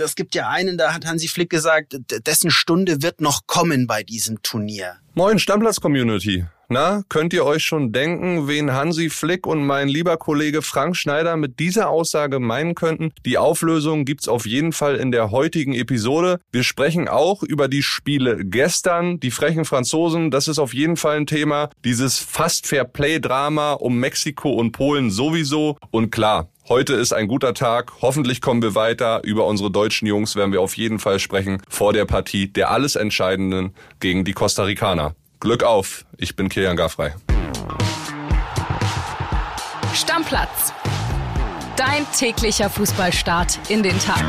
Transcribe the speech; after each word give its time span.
Es 0.00 0.14
gibt 0.14 0.34
ja 0.34 0.48
einen, 0.48 0.78
da 0.78 0.94
hat 0.94 1.06
Hansi 1.06 1.28
Flick 1.28 1.50
gesagt, 1.50 1.98
dessen 2.26 2.50
Stunde 2.50 3.02
wird 3.02 3.20
noch 3.20 3.46
kommen 3.46 3.86
bei 3.86 4.02
diesem 4.02 4.42
Turnier. 4.42 4.96
Moin 5.14 5.38
Stammplatz-Community. 5.38 6.46
Na, 6.70 7.02
könnt 7.08 7.32
ihr 7.32 7.46
euch 7.46 7.64
schon 7.64 7.92
denken, 7.92 8.46
wen 8.46 8.74
Hansi 8.74 9.08
Flick 9.08 9.46
und 9.46 9.64
mein 9.64 9.88
lieber 9.88 10.18
Kollege 10.18 10.60
Frank 10.60 10.96
Schneider 10.96 11.38
mit 11.38 11.58
dieser 11.60 11.88
Aussage 11.88 12.40
meinen 12.40 12.74
könnten? 12.74 13.10
Die 13.24 13.38
Auflösung 13.38 14.04
gibt's 14.04 14.28
auf 14.28 14.44
jeden 14.44 14.72
Fall 14.72 14.96
in 14.96 15.10
der 15.10 15.30
heutigen 15.30 15.72
Episode. 15.72 16.40
Wir 16.52 16.64
sprechen 16.64 17.08
auch 17.08 17.42
über 17.42 17.68
die 17.68 17.82
Spiele 17.82 18.44
gestern, 18.44 19.18
die 19.18 19.30
frechen 19.30 19.64
Franzosen, 19.64 20.30
das 20.30 20.46
ist 20.46 20.58
auf 20.58 20.74
jeden 20.74 20.98
Fall 20.98 21.16
ein 21.16 21.26
Thema. 21.26 21.70
Dieses 21.86 22.18
fast 22.18 22.66
Fair-Play-Drama 22.66 23.72
um 23.72 23.98
Mexiko 23.98 24.50
und 24.50 24.72
Polen 24.72 25.10
sowieso. 25.10 25.78
Und 25.90 26.10
klar, 26.10 26.50
Heute 26.68 26.92
ist 26.92 27.14
ein 27.14 27.28
guter 27.28 27.54
Tag. 27.54 27.92
Hoffentlich 28.02 28.42
kommen 28.42 28.60
wir 28.60 28.74
weiter. 28.74 29.22
Über 29.24 29.46
unsere 29.46 29.70
deutschen 29.70 30.06
Jungs 30.06 30.36
werden 30.36 30.52
wir 30.52 30.60
auf 30.60 30.76
jeden 30.76 30.98
Fall 30.98 31.18
sprechen 31.18 31.62
vor 31.66 31.94
der 31.94 32.04
Partie 32.04 32.48
der 32.48 32.70
alles 32.70 32.94
Entscheidenden 32.94 33.72
gegen 34.00 34.24
die 34.24 34.34
Costa 34.34 34.64
Ricaner. 34.64 35.14
Glück 35.40 35.62
auf, 35.64 36.04
ich 36.18 36.36
bin 36.36 36.50
Kilian 36.50 36.76
Gaffrey. 36.76 37.12
Stammplatz. 39.94 40.74
Dein 41.78 42.06
täglicher 42.14 42.68
Fußballstart 42.68 43.58
in 43.70 43.82
den 43.82 43.98
Tag. 43.98 44.24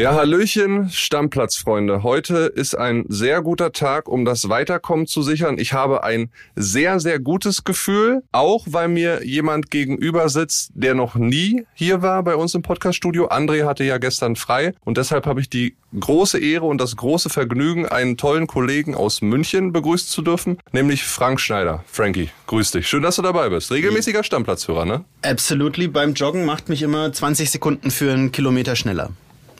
Ja, 0.00 0.14
Hallöchen, 0.14 0.88
Stammplatzfreunde. 0.88 2.02
Heute 2.02 2.50
ist 2.54 2.74
ein 2.74 3.04
sehr 3.08 3.42
guter 3.42 3.70
Tag, 3.72 4.08
um 4.08 4.24
das 4.24 4.48
Weiterkommen 4.48 5.06
zu 5.06 5.20
sichern. 5.20 5.58
Ich 5.58 5.74
habe 5.74 6.04
ein 6.04 6.30
sehr, 6.56 7.00
sehr 7.00 7.18
gutes 7.18 7.64
Gefühl, 7.64 8.22
auch 8.32 8.64
weil 8.66 8.88
mir 8.88 9.26
jemand 9.26 9.70
gegenüber 9.70 10.30
sitzt, 10.30 10.70
der 10.72 10.94
noch 10.94 11.16
nie 11.16 11.66
hier 11.74 12.00
war 12.00 12.22
bei 12.22 12.34
uns 12.34 12.54
im 12.54 12.62
Podcaststudio. 12.62 13.28
André 13.28 13.66
hatte 13.66 13.84
ja 13.84 13.98
gestern 13.98 14.36
frei 14.36 14.72
und 14.86 14.96
deshalb 14.96 15.26
habe 15.26 15.42
ich 15.42 15.50
die 15.50 15.76
große 16.00 16.38
Ehre 16.38 16.64
und 16.64 16.80
das 16.80 16.96
große 16.96 17.28
Vergnügen, 17.28 17.84
einen 17.84 18.16
tollen 18.16 18.46
Kollegen 18.46 18.94
aus 18.94 19.20
München 19.20 19.70
begrüßen 19.70 20.08
zu 20.08 20.22
dürfen, 20.22 20.56
nämlich 20.72 21.04
Frank 21.04 21.42
Schneider. 21.42 21.84
Frankie, 21.86 22.30
grüß 22.46 22.70
dich. 22.70 22.88
Schön, 22.88 23.02
dass 23.02 23.16
du 23.16 23.22
dabei 23.22 23.50
bist. 23.50 23.70
Regelmäßiger 23.70 24.24
Stammplatzhörer, 24.24 24.86
ne? 24.86 25.04
Absolutely. 25.20 25.88
Beim 25.88 26.14
Joggen 26.14 26.46
macht 26.46 26.70
mich 26.70 26.80
immer 26.80 27.12
20 27.12 27.50
Sekunden 27.50 27.90
für 27.90 28.10
einen 28.10 28.32
Kilometer 28.32 28.76
schneller 28.76 29.10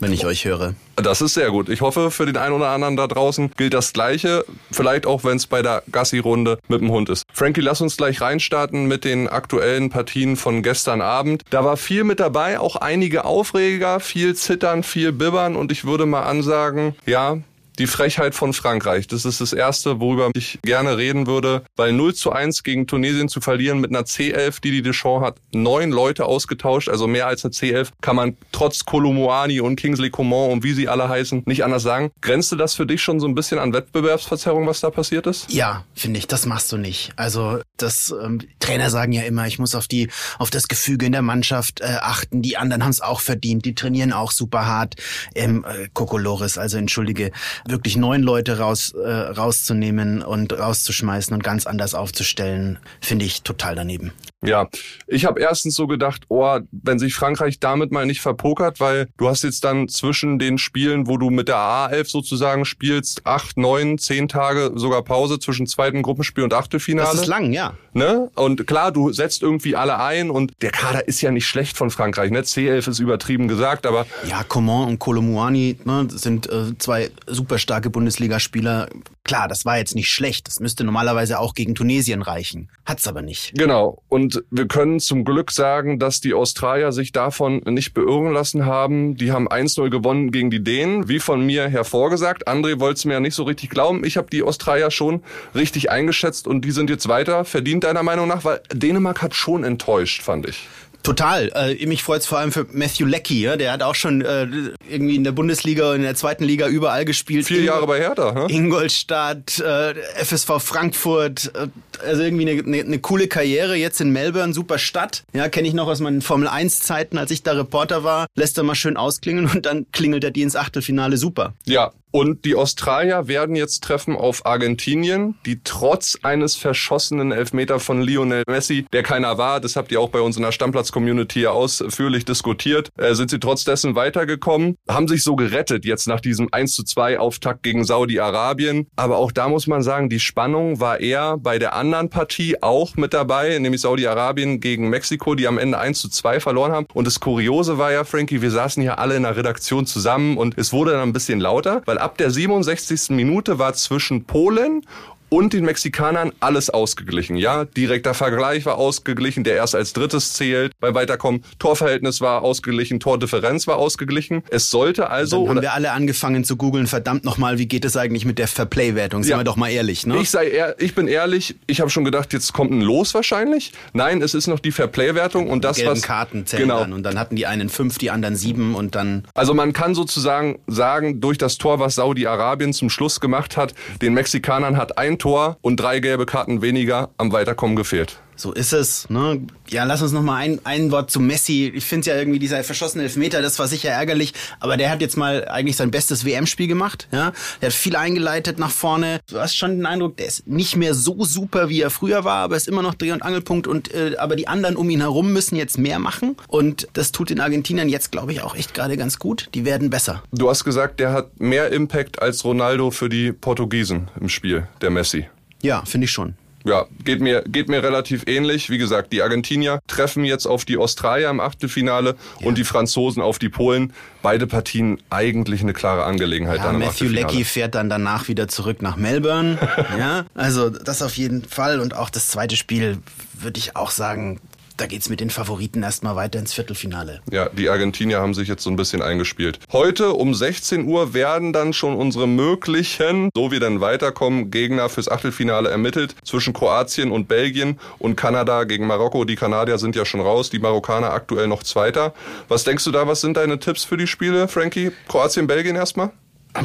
wenn 0.00 0.12
ich 0.12 0.26
euch 0.26 0.44
höre. 0.44 0.74
Das 0.96 1.20
ist 1.20 1.34
sehr 1.34 1.50
gut. 1.50 1.68
Ich 1.68 1.80
hoffe, 1.80 2.10
für 2.10 2.26
den 2.26 2.36
einen 2.36 2.54
oder 2.54 2.68
anderen 2.68 2.96
da 2.96 3.06
draußen 3.06 3.52
gilt 3.56 3.74
das 3.74 3.92
Gleiche. 3.92 4.44
Vielleicht 4.70 5.06
auch, 5.06 5.24
wenn 5.24 5.36
es 5.36 5.46
bei 5.46 5.62
der 5.62 5.82
Gassi-Runde 5.90 6.58
mit 6.68 6.80
dem 6.80 6.90
Hund 6.90 7.08
ist. 7.08 7.24
Frankie, 7.32 7.60
lass 7.60 7.80
uns 7.80 7.96
gleich 7.96 8.20
reinstarten 8.20 8.86
mit 8.86 9.04
den 9.04 9.28
aktuellen 9.28 9.90
Partien 9.90 10.36
von 10.36 10.62
gestern 10.62 11.00
Abend. 11.00 11.42
Da 11.50 11.64
war 11.64 11.76
viel 11.76 12.04
mit 12.04 12.20
dabei, 12.20 12.58
auch 12.58 12.76
einige 12.76 13.24
Aufreger, 13.24 14.00
viel 14.00 14.34
Zittern, 14.34 14.82
viel 14.82 15.12
Bibbern 15.12 15.56
und 15.56 15.72
ich 15.72 15.84
würde 15.84 16.06
mal 16.06 16.22
ansagen, 16.22 16.94
ja, 17.06 17.38
die 17.80 17.86
Frechheit 17.86 18.34
von 18.34 18.52
Frankreich. 18.52 19.06
Das 19.06 19.24
ist 19.24 19.40
das 19.40 19.52
Erste, 19.52 20.00
worüber 20.00 20.30
ich 20.34 20.58
gerne 20.62 20.98
reden 20.98 21.26
würde, 21.26 21.64
weil 21.76 21.92
0 21.92 22.14
zu 22.14 22.30
1 22.30 22.62
gegen 22.62 22.86
Tunesien 22.86 23.28
zu 23.28 23.40
verlieren 23.40 23.80
mit 23.80 23.90
einer 23.90 24.04
C11, 24.04 24.60
die 24.60 24.70
die 24.70 24.82
Deschamps 24.82 25.00
hat, 25.24 25.38
neun 25.52 25.90
Leute 25.90 26.26
ausgetauscht, 26.26 26.90
also 26.90 27.06
mehr 27.06 27.26
als 27.26 27.44
eine 27.44 27.52
C11, 27.52 27.88
kann 28.02 28.16
man 28.16 28.36
trotz 28.52 28.84
Kolomoani 28.84 29.60
und 29.60 29.76
Kingsley 29.76 30.10
Coman 30.10 30.50
und 30.50 30.62
wie 30.62 30.74
sie 30.74 30.88
alle 30.88 31.08
heißen, 31.08 31.42
nicht 31.46 31.64
anders 31.64 31.82
sagen. 31.82 32.10
Grenzte 32.20 32.58
das 32.58 32.74
für 32.74 32.84
dich 32.84 33.02
schon 33.02 33.18
so 33.18 33.26
ein 33.26 33.34
bisschen 33.34 33.58
an 33.58 33.72
Wettbewerbsverzerrung, 33.72 34.66
was 34.66 34.80
da 34.80 34.90
passiert 34.90 35.26
ist? 35.26 35.50
Ja, 35.50 35.84
finde 35.94 36.18
ich, 36.18 36.26
das 36.26 36.44
machst 36.44 36.70
du 36.70 36.76
nicht. 36.76 37.12
Also 37.16 37.60
das 37.78 38.14
ähm, 38.22 38.40
Trainer 38.60 38.90
sagen 38.90 39.12
ja 39.12 39.22
immer, 39.22 39.46
ich 39.46 39.58
muss 39.58 39.74
auf 39.74 39.88
die 39.88 40.10
auf 40.38 40.50
das 40.50 40.68
Gefüge 40.68 41.06
in 41.06 41.12
der 41.12 41.22
Mannschaft 41.22 41.80
äh, 41.80 41.96
achten. 42.00 42.42
Die 42.42 42.58
anderen 42.58 42.84
haben 42.84 42.90
es 42.90 43.00
auch 43.00 43.20
verdient, 43.20 43.64
die 43.64 43.74
trainieren 43.74 44.12
auch 44.12 44.32
super 44.32 44.66
hart. 44.66 44.96
Ähm, 45.34 45.64
äh, 45.64 45.88
Kokolores, 45.94 46.58
also 46.58 46.76
entschuldige, 46.76 47.32
wirklich 47.70 47.96
neun 47.96 48.22
Leute 48.22 48.58
raus, 48.58 48.92
äh, 48.92 49.08
rauszunehmen 49.08 50.22
und 50.22 50.52
rauszuschmeißen 50.52 51.34
und 51.34 51.42
ganz 51.42 51.66
anders 51.66 51.94
aufzustellen, 51.94 52.78
finde 53.00 53.24
ich 53.24 53.42
total 53.42 53.74
daneben. 53.74 54.12
Ja, 54.42 54.68
ich 55.06 55.26
habe 55.26 55.38
erstens 55.40 55.74
so 55.74 55.86
gedacht, 55.86 56.22
oh, 56.28 56.60
wenn 56.72 56.98
sich 56.98 57.14
Frankreich 57.14 57.60
damit 57.60 57.92
mal 57.92 58.06
nicht 58.06 58.22
verpokert, 58.22 58.80
weil 58.80 59.08
du 59.18 59.28
hast 59.28 59.44
jetzt 59.44 59.64
dann 59.64 59.88
zwischen 59.88 60.38
den 60.38 60.56
Spielen, 60.56 61.06
wo 61.06 61.18
du 61.18 61.28
mit 61.28 61.48
der 61.48 61.56
A11 61.56 62.08
sozusagen 62.08 62.64
spielst, 62.64 63.26
acht, 63.26 63.58
neun, 63.58 63.98
zehn 63.98 64.28
Tage 64.28 64.72
sogar 64.76 65.02
Pause 65.02 65.38
zwischen 65.38 65.66
zweiten 65.66 66.00
Gruppenspiel 66.00 66.42
und 66.42 66.54
Achtelfinale. 66.54 67.10
Das 67.10 67.22
ist 67.22 67.26
lang, 67.26 67.52
ja. 67.52 67.74
Ne? 67.92 68.30
Und 68.34 68.66
klar, 68.66 68.92
du 68.92 69.12
setzt 69.12 69.42
irgendwie 69.42 69.76
alle 69.76 69.98
ein 69.98 70.30
und 70.30 70.52
der 70.62 70.70
Kader 70.70 71.06
ist 71.06 71.20
ja 71.20 71.30
nicht 71.30 71.46
schlecht 71.46 71.76
von 71.76 71.90
Frankreich. 71.90 72.30
Ne? 72.30 72.40
C11 72.40 72.88
ist 72.88 72.98
übertrieben 72.98 73.46
gesagt, 73.46 73.84
aber... 73.84 74.06
Ja, 74.26 74.42
Coman 74.44 74.88
und 74.88 74.98
Kolomuani 74.98 75.76
ne, 75.84 76.06
sind 76.08 76.48
äh, 76.48 76.78
zwei 76.78 77.10
super 77.26 77.58
starke 77.58 77.90
Bundesligaspieler. 77.90 78.88
Klar, 79.22 79.48
das 79.48 79.64
war 79.64 79.76
jetzt 79.76 79.94
nicht 79.94 80.08
schlecht. 80.08 80.46
Das 80.46 80.60
müsste 80.60 80.82
normalerweise 80.82 81.38
auch 81.38 81.54
gegen 81.54 81.74
Tunesien 81.74 82.22
reichen. 82.22 82.70
Hat's 82.86 83.06
aber 83.06 83.22
nicht. 83.22 83.52
Genau. 83.54 84.02
Und 84.08 84.42
wir 84.50 84.66
können 84.66 84.98
zum 84.98 85.24
Glück 85.24 85.50
sagen, 85.52 85.98
dass 85.98 86.20
die 86.20 86.34
Australier 86.34 86.90
sich 86.90 87.12
davon 87.12 87.58
nicht 87.66 87.92
beirren 87.92 88.32
lassen 88.32 88.64
haben. 88.64 89.16
Die 89.16 89.30
haben 89.30 89.46
1-0 89.48 89.90
gewonnen 89.90 90.32
gegen 90.32 90.50
die 90.50 90.64
Dänen, 90.64 91.08
wie 91.08 91.20
von 91.20 91.44
mir 91.44 91.68
hervorgesagt. 91.68 92.48
André 92.48 92.80
wollte 92.80 92.98
es 92.98 93.04
mir 93.04 93.14
ja 93.14 93.20
nicht 93.20 93.34
so 93.34 93.44
richtig 93.44 93.70
glauben. 93.70 94.04
Ich 94.04 94.16
habe 94.16 94.30
die 94.30 94.42
Australier 94.42 94.90
schon 94.90 95.22
richtig 95.54 95.90
eingeschätzt 95.90 96.48
und 96.48 96.64
die 96.64 96.70
sind 96.70 96.88
jetzt 96.88 97.06
weiter. 97.06 97.44
Verdient 97.44 97.84
deiner 97.84 98.02
Meinung 98.02 98.26
nach? 98.26 98.44
Weil 98.44 98.62
Dänemark 98.72 99.22
hat 99.22 99.34
schon 99.34 99.64
enttäuscht, 99.64 100.22
fand 100.22 100.48
ich. 100.48 100.66
Total. 101.02 101.50
Äh, 101.54 101.86
mich 101.86 102.02
freut 102.02 102.20
es 102.20 102.26
vor 102.26 102.38
allem 102.38 102.52
für 102.52 102.66
Matthew 102.72 103.06
Leckie. 103.06 103.42
Ja? 103.42 103.56
Der 103.56 103.72
hat 103.72 103.82
auch 103.82 103.94
schon 103.94 104.22
äh, 104.22 104.46
irgendwie 104.88 105.16
in 105.16 105.24
der 105.24 105.32
Bundesliga 105.32 105.90
und 105.90 105.96
in 105.96 106.02
der 106.02 106.14
zweiten 106.14 106.44
Liga 106.44 106.68
überall 106.68 107.04
gespielt. 107.04 107.46
Vier 107.46 107.62
Jahre 107.62 107.86
bei 107.86 107.98
Hertha. 107.98 108.32
Ne? 108.32 108.46
Ingolstadt, 108.48 109.58
äh, 109.60 109.94
FSV 110.22 110.58
Frankfurt. 110.60 111.52
Äh, 111.54 111.68
also 112.06 112.22
irgendwie 112.22 112.50
eine, 112.50 112.62
eine, 112.62 112.80
eine 112.80 112.98
coole 112.98 113.28
Karriere. 113.28 113.76
Jetzt 113.76 114.00
in 114.00 114.10
Melbourne, 114.10 114.52
super 114.52 114.78
Stadt. 114.78 115.24
Ja, 115.32 115.48
kenne 115.48 115.68
ich 115.68 115.74
noch 115.74 115.88
aus 115.88 116.00
meinen 116.00 116.22
Formel 116.22 116.48
1 116.48 116.80
Zeiten, 116.80 117.18
als 117.18 117.30
ich 117.30 117.42
da 117.42 117.52
Reporter 117.52 118.04
war. 118.04 118.26
Lässt 118.34 118.58
er 118.58 118.64
mal 118.64 118.74
schön 118.74 118.96
ausklingeln 118.96 119.50
und 119.54 119.66
dann 119.66 119.86
klingelt 119.92 120.24
er 120.24 120.30
die 120.30 120.42
ins 120.42 120.56
Achtelfinale 120.56 121.16
super. 121.16 121.54
Ja, 121.66 121.92
und 122.10 122.44
die 122.44 122.54
Australier 122.54 123.28
werden 123.28 123.56
jetzt 123.56 123.84
treffen 123.84 124.16
auf 124.16 124.44
Argentinien, 124.46 125.36
die 125.46 125.60
trotz 125.62 126.18
eines 126.22 126.56
verschossenen 126.56 127.32
Elfmeter 127.32 127.80
von 127.80 128.02
Lionel 128.02 128.42
Messi, 128.46 128.86
der 128.92 129.02
keiner 129.02 129.38
war, 129.38 129.60
das 129.60 129.76
habt 129.76 129.92
ihr 129.92 130.00
auch 130.00 130.08
bei 130.08 130.20
uns 130.20 130.36
in 130.36 130.42
der 130.42 130.52
Stammplatz-Community 130.52 131.46
ausführlich 131.46 132.24
diskutiert, 132.24 132.90
äh, 132.98 133.14
sind 133.14 133.30
sie 133.30 133.38
trotz 133.38 133.64
dessen 133.64 133.94
weitergekommen, 133.94 134.76
haben 134.88 135.08
sich 135.08 135.22
so 135.22 135.36
gerettet 135.36 135.84
jetzt 135.84 136.08
nach 136.08 136.20
diesem 136.20 136.48
1 136.52 136.74
zu 136.74 136.84
2 136.84 137.18
Auftakt 137.18 137.62
gegen 137.62 137.84
Saudi-Arabien. 137.84 138.88
Aber 138.96 139.18
auch 139.18 139.32
da 139.32 139.48
muss 139.48 139.66
man 139.66 139.82
sagen, 139.82 140.08
die 140.08 140.20
Spannung 140.20 140.80
war 140.80 141.00
eher 141.00 141.36
bei 141.38 141.58
der 141.58 141.74
anderen 141.74 142.10
Partie 142.10 142.62
auch 142.62 142.96
mit 142.96 143.14
dabei, 143.14 143.58
nämlich 143.58 143.80
Saudi-Arabien 143.80 144.60
gegen 144.60 144.88
Mexiko, 144.88 145.34
die 145.34 145.46
am 145.46 145.58
Ende 145.58 145.78
1 145.78 146.00
zu 146.00 146.08
2 146.08 146.40
verloren 146.40 146.72
haben. 146.72 146.86
Und 146.92 147.06
das 147.06 147.20
Kuriose 147.20 147.78
war 147.78 147.92
ja, 147.92 148.04
Frankie, 148.04 148.42
wir 148.42 148.50
saßen 148.50 148.82
hier 148.82 148.98
alle 148.98 149.16
in 149.16 149.22
der 149.22 149.36
Redaktion 149.36 149.86
zusammen 149.86 150.36
und 150.36 150.58
es 150.58 150.72
wurde 150.72 150.92
dann 150.92 151.02
ein 151.02 151.12
bisschen 151.12 151.40
lauter, 151.40 151.82
weil 151.86 151.98
ab 152.00 152.18
der 152.18 152.30
67. 152.30 153.10
Minute 153.10 153.58
war 153.58 153.74
zwischen 153.74 154.24
Polen 154.24 154.82
und 155.30 155.52
den 155.52 155.64
Mexikanern 155.64 156.32
alles 156.40 156.68
ausgeglichen. 156.68 157.36
Ja, 157.36 157.64
direkter 157.64 158.12
Vergleich 158.14 158.66
war 158.66 158.76
ausgeglichen, 158.76 159.44
der 159.44 159.54
erst 159.54 159.74
als 159.74 159.92
drittes 159.94 160.34
zählt. 160.34 160.72
Bei 160.80 160.94
Weiterkommen 160.94 161.42
Torverhältnis 161.58 162.20
war 162.20 162.42
ausgeglichen, 162.42 163.00
Tordifferenz 163.00 163.66
war 163.66 163.76
ausgeglichen. 163.76 164.42
Es 164.50 164.70
sollte 164.70 165.08
also. 165.08 165.46
Dann 165.46 165.56
haben 165.56 165.62
wir 165.62 165.72
alle 165.72 165.92
angefangen 165.92 166.44
zu 166.44 166.56
googeln. 166.56 166.86
Verdammt 166.86 167.24
nochmal, 167.24 167.58
wie 167.58 167.66
geht 167.66 167.84
es 167.84 167.96
eigentlich 167.96 168.24
mit 168.24 168.38
der 168.38 168.48
Verplay-Wertung? 168.48 169.22
Seien 169.22 169.30
ja. 169.30 169.38
wir 169.38 169.44
doch 169.44 169.56
mal 169.56 169.70
ehrlich, 169.70 170.06
ne? 170.06 170.18
Ich 170.18 170.30
sei 170.30 170.48
ehr, 170.50 170.74
ich 170.78 170.94
bin 170.94 171.08
ehrlich. 171.08 171.56
Ich 171.66 171.80
habe 171.80 171.90
schon 171.90 172.04
gedacht, 172.04 172.32
jetzt 172.32 172.52
kommt 172.52 172.72
ein 172.72 172.80
Los 172.80 173.14
wahrscheinlich. 173.14 173.72
Nein, 173.92 174.20
es 174.22 174.34
ist 174.34 174.48
noch 174.48 174.58
die 174.58 174.72
Verplay-Wertung 174.72 175.48
und 175.48 175.64
das 175.64 175.84
was 175.86 176.02
Karten 176.02 176.44
zählen 176.46 176.64
genau. 176.64 176.80
Dann. 176.80 176.92
und 176.92 177.04
dann 177.04 177.18
hatten 177.18 177.36
die 177.36 177.46
einen 177.46 177.68
fünf, 177.68 177.98
die 177.98 178.10
anderen 178.10 178.36
sieben 178.36 178.74
und 178.74 178.94
dann. 178.94 179.24
Also 179.34 179.54
man 179.54 179.72
kann 179.72 179.94
sozusagen 179.94 180.58
sagen, 180.66 181.20
durch 181.20 181.38
das 181.38 181.56
Tor, 181.58 181.78
was 181.78 181.94
Saudi-Arabien 181.94 182.72
zum 182.72 182.90
Schluss 182.90 183.20
gemacht 183.20 183.56
hat, 183.56 183.74
den 184.02 184.14
Mexikanern 184.14 184.76
hat 184.76 184.98
ein 184.98 185.19
Tor 185.20 185.56
und 185.60 185.76
drei 185.78 186.00
gelbe 186.00 186.26
Karten 186.26 186.62
weniger 186.62 187.10
am 187.16 187.30
Weiterkommen 187.30 187.76
gefehlt. 187.76 188.18
So 188.40 188.52
ist 188.52 188.72
es. 188.72 189.08
Ne? 189.10 189.42
Ja, 189.68 189.84
lass 189.84 190.00
uns 190.00 190.12
noch 190.12 190.22
mal 190.22 190.36
ein, 190.36 190.60
ein 190.64 190.90
Wort 190.90 191.10
zu 191.10 191.20
Messi. 191.20 191.70
Ich 191.74 191.84
finde 191.84 192.08
ja 192.08 192.16
irgendwie 192.16 192.38
dieser 192.38 192.64
verschossene 192.64 193.04
Elfmeter, 193.04 193.42
das 193.42 193.58
war 193.58 193.68
sicher 193.68 193.90
ärgerlich, 193.90 194.32
aber 194.60 194.78
der 194.78 194.88
hat 194.88 195.02
jetzt 195.02 195.18
mal 195.18 195.46
eigentlich 195.46 195.76
sein 195.76 195.90
bestes 195.90 196.24
WM-Spiel 196.24 196.66
gemacht. 196.66 197.06
Ja, 197.12 197.32
der 197.60 197.66
hat 197.66 197.74
viel 197.74 197.96
eingeleitet 197.96 198.58
nach 198.58 198.70
vorne. 198.70 199.20
Du 199.28 199.38
hast 199.38 199.56
schon 199.56 199.72
den 199.72 199.84
Eindruck, 199.84 200.16
der 200.16 200.26
ist 200.26 200.46
nicht 200.46 200.74
mehr 200.74 200.94
so 200.94 201.22
super, 201.22 201.68
wie 201.68 201.82
er 201.82 201.90
früher 201.90 202.24
war, 202.24 202.36
aber 202.36 202.56
ist 202.56 202.66
immer 202.66 202.80
noch 202.80 202.94
Dreh- 202.94 203.12
und 203.12 203.22
Angelpunkt. 203.22 203.66
Und 203.66 203.92
äh, 203.92 204.16
aber 204.16 204.36
die 204.36 204.48
anderen 204.48 204.76
um 204.76 204.88
ihn 204.88 205.00
herum 205.00 205.34
müssen 205.34 205.56
jetzt 205.56 205.76
mehr 205.76 205.98
machen 205.98 206.34
und 206.48 206.88
das 206.94 207.12
tut 207.12 207.28
den 207.28 207.40
Argentinern 207.40 207.90
jetzt, 207.90 208.10
glaube 208.10 208.32
ich, 208.32 208.40
auch 208.40 208.56
echt 208.56 208.72
gerade 208.72 208.96
ganz 208.96 209.18
gut. 209.18 209.50
Die 209.54 209.66
werden 209.66 209.90
besser. 209.90 210.22
Du 210.32 210.48
hast 210.48 210.64
gesagt, 210.64 210.98
der 210.98 211.12
hat 211.12 211.38
mehr 211.40 211.72
Impact 211.72 212.22
als 212.22 212.42
Ronaldo 212.42 212.90
für 212.90 213.10
die 213.10 213.32
Portugiesen 213.32 214.08
im 214.18 214.30
Spiel, 214.30 214.66
der 214.80 214.88
Messi. 214.88 215.26
Ja, 215.60 215.84
finde 215.84 216.06
ich 216.06 216.10
schon. 216.10 216.36
Ja, 216.70 216.86
geht 217.04 217.20
mir, 217.20 217.42
geht 217.42 217.68
mir 217.68 217.82
relativ 217.82 218.28
ähnlich. 218.28 218.70
Wie 218.70 218.78
gesagt, 218.78 219.12
die 219.12 219.22
Argentinier 219.22 219.80
treffen 219.88 220.24
jetzt 220.24 220.46
auf 220.46 220.64
die 220.64 220.76
Australier 220.76 221.28
im 221.28 221.40
Achtelfinale 221.40 222.14
ja. 222.38 222.46
und 222.46 222.58
die 222.58 222.62
Franzosen 222.62 223.20
auf 223.20 223.40
die 223.40 223.48
Polen. 223.48 223.92
Beide 224.22 224.46
Partien 224.46 225.02
eigentlich 225.10 225.62
eine 225.62 225.72
klare 225.72 226.04
Angelegenheit. 226.04 226.58
Ja, 226.58 226.72
Matthew 226.72 227.08
Leckie 227.08 227.42
fährt 227.42 227.74
dann 227.74 227.88
danach 227.88 228.28
wieder 228.28 228.46
zurück 228.46 228.82
nach 228.82 228.94
Melbourne. 228.94 229.58
ja, 229.98 230.26
also 230.34 230.70
das 230.70 231.02
auf 231.02 231.14
jeden 231.14 231.44
Fall. 231.44 231.80
Und 231.80 231.96
auch 231.96 232.08
das 232.08 232.28
zweite 232.28 232.54
Spiel 232.54 232.98
würde 233.32 233.58
ich 233.58 233.74
auch 233.74 233.90
sagen, 233.90 234.40
da 234.80 234.86
geht 234.86 235.02
es 235.02 235.10
mit 235.10 235.20
den 235.20 235.30
Favoriten 235.30 235.82
erstmal 235.82 236.16
weiter 236.16 236.38
ins 236.38 236.54
Viertelfinale. 236.54 237.20
Ja, 237.30 237.50
die 237.50 237.68
Argentinier 237.68 238.20
haben 238.20 238.32
sich 238.32 238.48
jetzt 238.48 238.62
so 238.62 238.70
ein 238.70 238.76
bisschen 238.76 239.02
eingespielt. 239.02 239.58
Heute 239.72 240.14
um 240.14 240.32
16 240.32 240.86
Uhr 240.86 241.12
werden 241.12 241.52
dann 241.52 241.72
schon 241.72 241.94
unsere 241.94 242.26
möglichen, 242.26 243.28
so 243.34 243.50
wir 243.50 243.60
dann 243.60 243.80
weiterkommen, 243.80 244.50
Gegner 244.50 244.88
fürs 244.88 245.08
Achtelfinale 245.08 245.68
ermittelt 245.68 246.14
zwischen 246.24 246.54
Kroatien 246.54 247.10
und 247.10 247.28
Belgien 247.28 247.78
und 247.98 248.16
Kanada 248.16 248.64
gegen 248.64 248.86
Marokko. 248.86 249.24
Die 249.24 249.36
Kanadier 249.36 249.78
sind 249.78 249.96
ja 249.96 250.06
schon 250.06 250.20
raus, 250.20 250.48
die 250.48 250.58
Marokkaner 250.58 251.10
aktuell 251.10 251.46
noch 251.46 251.62
Zweiter. 251.62 252.14
Was 252.48 252.64
denkst 252.64 252.84
du 252.84 252.90
da, 252.90 253.06
was 253.06 253.20
sind 253.20 253.36
deine 253.36 253.58
Tipps 253.58 253.84
für 253.84 253.98
die 253.98 254.06
Spiele, 254.06 254.48
Frankie? 254.48 254.92
Kroatien, 255.08 255.46
Belgien 255.46 255.76
erstmal? 255.76 256.10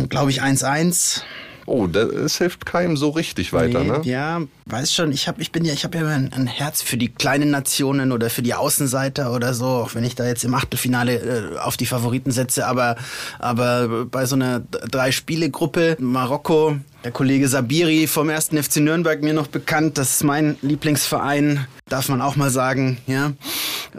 Glaube 0.10 0.32
ich 0.32 0.42
1-1. 0.42 1.22
Oh, 1.68 1.88
das 1.88 2.38
hilft 2.38 2.66
keinem 2.66 2.96
so 2.96 3.10
richtig 3.10 3.52
weiter, 3.52 3.80
nee, 3.80 3.90
ne? 3.90 4.02
Ja, 4.04 4.42
weiß 4.66 4.94
schon, 4.94 5.12
ich 5.12 5.28
habe 5.28 5.42
ich 5.42 5.52
bin 5.52 5.66
ja 5.66 5.74
ich 5.74 5.84
habe 5.84 5.98
ja 5.98 6.08
ein, 6.08 6.32
ein, 6.32 6.46
Herz 6.46 6.82
für 6.82 6.98
die 6.98 7.10
kleinen 7.10 7.50
Nationen 7.50 8.12
oder 8.12 8.30
für 8.30 8.44
die 8.44 8.54
Außenseiter 8.54 9.34
oder 9.34 9.54
so, 9.54 9.66
auch 9.66 9.96
wenn 9.96 10.04
ich 10.04 10.16
da 10.16 10.26
jetzt 10.28 10.44
im 10.44 10.54
Achtelfinale 10.54 11.54
äh, 11.56 11.58
auf 11.58 11.76
die 11.76 11.88
Favoriten 11.88 12.32
setze, 12.32 12.68
aber 12.68 12.98
aber 13.40 14.06
bei 14.06 14.26
so 14.26 14.36
einer 14.36 14.60
drei 14.60 15.12
Spiele 15.12 15.50
Gruppe 15.50 15.98
Marokko 16.00 16.78
der 17.06 17.12
Kollege 17.12 17.48
Sabiri 17.48 18.08
vom 18.08 18.30
1. 18.30 18.48
FC 18.48 18.78
Nürnberg 18.78 19.22
mir 19.22 19.34
noch 19.34 19.46
bekannt, 19.46 20.00
das 20.00 20.16
ist 20.16 20.24
mein 20.24 20.58
Lieblingsverein, 20.64 21.68
darf 21.88 22.10
man 22.10 22.20
auch 22.20 22.36
mal 22.36 22.50
sagen, 22.50 22.98
ja. 23.06 23.34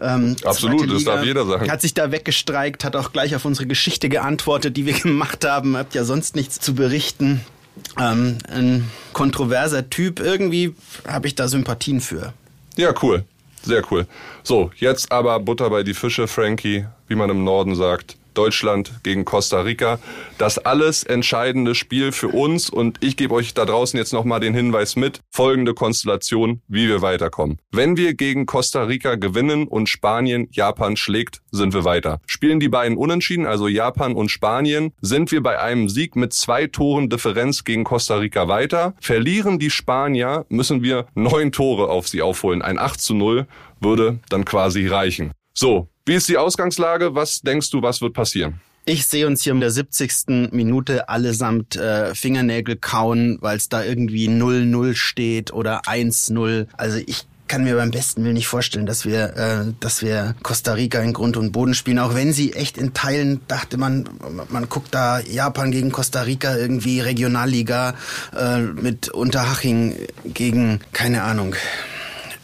Ähm, 0.02 0.34
Absolut, 0.44 0.90
das 0.90 1.04
darf 1.04 1.24
jeder 1.24 1.46
sagen. 1.46 1.70
Hat 1.70 1.80
sich 1.80 1.94
da 1.94 2.10
weggestreikt, 2.10 2.84
hat 2.84 2.96
auch 2.96 3.12
gleich 3.12 3.36
auf 3.36 3.44
unsere 3.44 3.68
Geschichte 3.68 4.08
geantwortet, 4.08 4.76
die 4.76 4.86
wir 4.86 4.92
gemacht 5.00 5.44
haben, 5.44 5.76
habt 5.76 5.94
ja 5.94 6.02
sonst 6.02 6.34
nichts 6.34 6.58
zu 6.58 6.74
berichten. 6.74 7.42
Ähm, 7.98 8.38
ein 8.48 8.90
kontroverser 9.12 9.88
Typ. 9.90 10.20
Irgendwie 10.20 10.74
habe 11.06 11.26
ich 11.28 11.34
da 11.34 11.48
Sympathien 11.48 12.00
für. 12.00 12.32
Ja, 12.76 12.94
cool. 13.02 13.24
Sehr 13.62 13.82
cool. 13.90 14.06
So, 14.42 14.70
jetzt 14.76 15.10
aber 15.10 15.40
Butter 15.40 15.70
bei 15.70 15.82
die 15.82 15.94
Fische, 15.94 16.28
Frankie, 16.28 16.86
wie 17.08 17.14
man 17.16 17.30
im 17.30 17.42
Norden 17.42 17.74
sagt. 17.74 18.16
Deutschland 18.36 19.00
gegen 19.02 19.24
Costa 19.24 19.60
Rica. 19.60 19.98
Das 20.38 20.58
alles 20.58 21.02
entscheidende 21.02 21.74
Spiel 21.74 22.12
für 22.12 22.28
uns 22.28 22.70
und 22.70 23.02
ich 23.02 23.16
gebe 23.16 23.34
euch 23.34 23.54
da 23.54 23.64
draußen 23.64 23.98
jetzt 23.98 24.12
nochmal 24.12 24.40
den 24.40 24.54
Hinweis 24.54 24.96
mit. 24.96 25.20
Folgende 25.30 25.74
Konstellation, 25.74 26.60
wie 26.68 26.88
wir 26.88 27.02
weiterkommen. 27.02 27.58
Wenn 27.70 27.96
wir 27.96 28.14
gegen 28.14 28.46
Costa 28.46 28.84
Rica 28.84 29.14
gewinnen 29.14 29.66
und 29.66 29.88
Spanien 29.88 30.48
Japan 30.52 30.96
schlägt, 30.96 31.40
sind 31.50 31.74
wir 31.74 31.84
weiter. 31.84 32.20
Spielen 32.26 32.60
die 32.60 32.68
beiden 32.68 32.96
unentschieden, 32.96 33.46
also 33.46 33.68
Japan 33.68 34.14
und 34.14 34.30
Spanien, 34.30 34.92
sind 35.00 35.32
wir 35.32 35.42
bei 35.42 35.60
einem 35.60 35.88
Sieg 35.88 36.16
mit 36.16 36.32
zwei 36.32 36.66
Toren 36.66 37.08
Differenz 37.08 37.64
gegen 37.64 37.84
Costa 37.84 38.16
Rica 38.16 38.48
weiter. 38.48 38.94
Verlieren 39.00 39.58
die 39.58 39.70
Spanier, 39.70 40.46
müssen 40.48 40.82
wir 40.82 41.06
neun 41.14 41.52
Tore 41.52 41.88
auf 41.88 42.08
sie 42.08 42.22
aufholen. 42.22 42.62
Ein 42.62 42.78
8 42.78 43.00
zu 43.00 43.14
0 43.14 43.46
würde 43.80 44.18
dann 44.28 44.44
quasi 44.44 44.86
reichen. 44.86 45.32
So, 45.54 45.88
wie 46.06 46.14
ist 46.14 46.28
die 46.28 46.38
Ausgangslage? 46.38 47.14
Was 47.14 47.40
denkst 47.42 47.70
du, 47.70 47.82
was 47.82 48.00
wird 48.00 48.14
passieren? 48.14 48.60
Ich 48.84 49.06
sehe 49.06 49.26
uns 49.26 49.42
hier 49.42 49.52
in 49.52 49.58
der 49.58 49.72
70. 49.72 50.52
Minute 50.52 51.08
allesamt 51.08 51.74
äh, 51.74 52.14
Fingernägel 52.14 52.76
kauen, 52.76 53.38
weil 53.40 53.56
es 53.56 53.68
da 53.68 53.82
irgendwie 53.82 54.28
0-0 54.28 54.94
steht 54.94 55.52
oder 55.52 55.82
1-0. 55.82 56.68
Also 56.76 56.98
ich 57.04 57.26
kann 57.48 57.64
mir 57.64 57.74
beim 57.74 57.90
besten 57.90 58.22
Willen 58.22 58.34
nicht 58.34 58.46
vorstellen, 58.46 58.86
dass 58.86 59.04
wir, 59.04 59.36
äh, 59.36 59.72
dass 59.80 60.02
wir 60.02 60.36
Costa 60.44 60.74
Rica 60.74 61.00
in 61.00 61.12
Grund 61.12 61.36
und 61.36 61.50
Boden 61.50 61.74
spielen. 61.74 61.98
Auch 61.98 62.14
wenn 62.14 62.32
sie 62.32 62.52
echt 62.52 62.78
in 62.78 62.94
Teilen 62.94 63.40
dachte 63.48 63.76
man, 63.76 64.08
man 64.48 64.68
guckt 64.68 64.94
da 64.94 65.18
Japan 65.18 65.72
gegen 65.72 65.90
Costa 65.90 66.22
Rica 66.22 66.56
irgendwie 66.56 67.00
Regionalliga 67.00 67.94
äh, 68.36 68.60
mit 68.60 69.08
Unterhaching 69.08 69.96
gegen 70.24 70.78
keine 70.92 71.24
Ahnung 71.24 71.56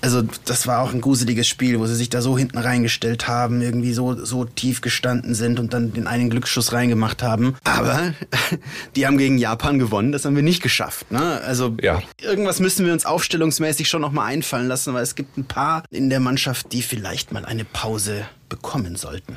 also 0.02 0.22
das 0.44 0.66
war 0.66 0.80
auch 0.80 0.92
ein 0.92 1.00
gruseliges 1.00 1.46
Spiel, 1.46 1.78
wo 1.78 1.86
sie 1.86 1.94
sich 1.94 2.10
da 2.10 2.20
so 2.20 2.36
hinten 2.36 2.58
reingestellt 2.58 3.28
haben, 3.28 3.62
irgendwie 3.62 3.92
so, 3.92 4.24
so 4.24 4.44
tief 4.44 4.80
gestanden 4.80 5.34
sind 5.34 5.60
und 5.60 5.72
dann 5.72 5.92
den 5.92 6.06
einen 6.06 6.28
Glücksschuss 6.28 6.72
reingemacht 6.72 7.22
haben. 7.22 7.54
Aber 7.64 8.12
die 8.96 9.06
haben 9.06 9.16
gegen 9.16 9.38
Japan 9.38 9.78
gewonnen, 9.78 10.12
das 10.12 10.24
haben 10.24 10.34
wir 10.34 10.42
nicht 10.42 10.62
geschafft. 10.62 11.10
Ne? 11.12 11.40
Also 11.46 11.76
ja. 11.80 12.02
irgendwas 12.20 12.58
müssen 12.58 12.84
wir 12.84 12.92
uns 12.92 13.06
aufstellungsmäßig 13.06 13.88
schon 13.88 14.02
nochmal 14.02 14.32
einfallen 14.32 14.66
lassen, 14.66 14.92
weil 14.92 15.04
es 15.04 15.14
gibt 15.14 15.38
ein 15.38 15.44
paar 15.44 15.84
in 15.90 16.10
der 16.10 16.20
Mannschaft, 16.20 16.72
die 16.72 16.82
vielleicht 16.82 17.32
mal 17.32 17.44
eine 17.44 17.64
Pause 17.64 18.26
bekommen 18.48 18.96
sollten. 18.96 19.36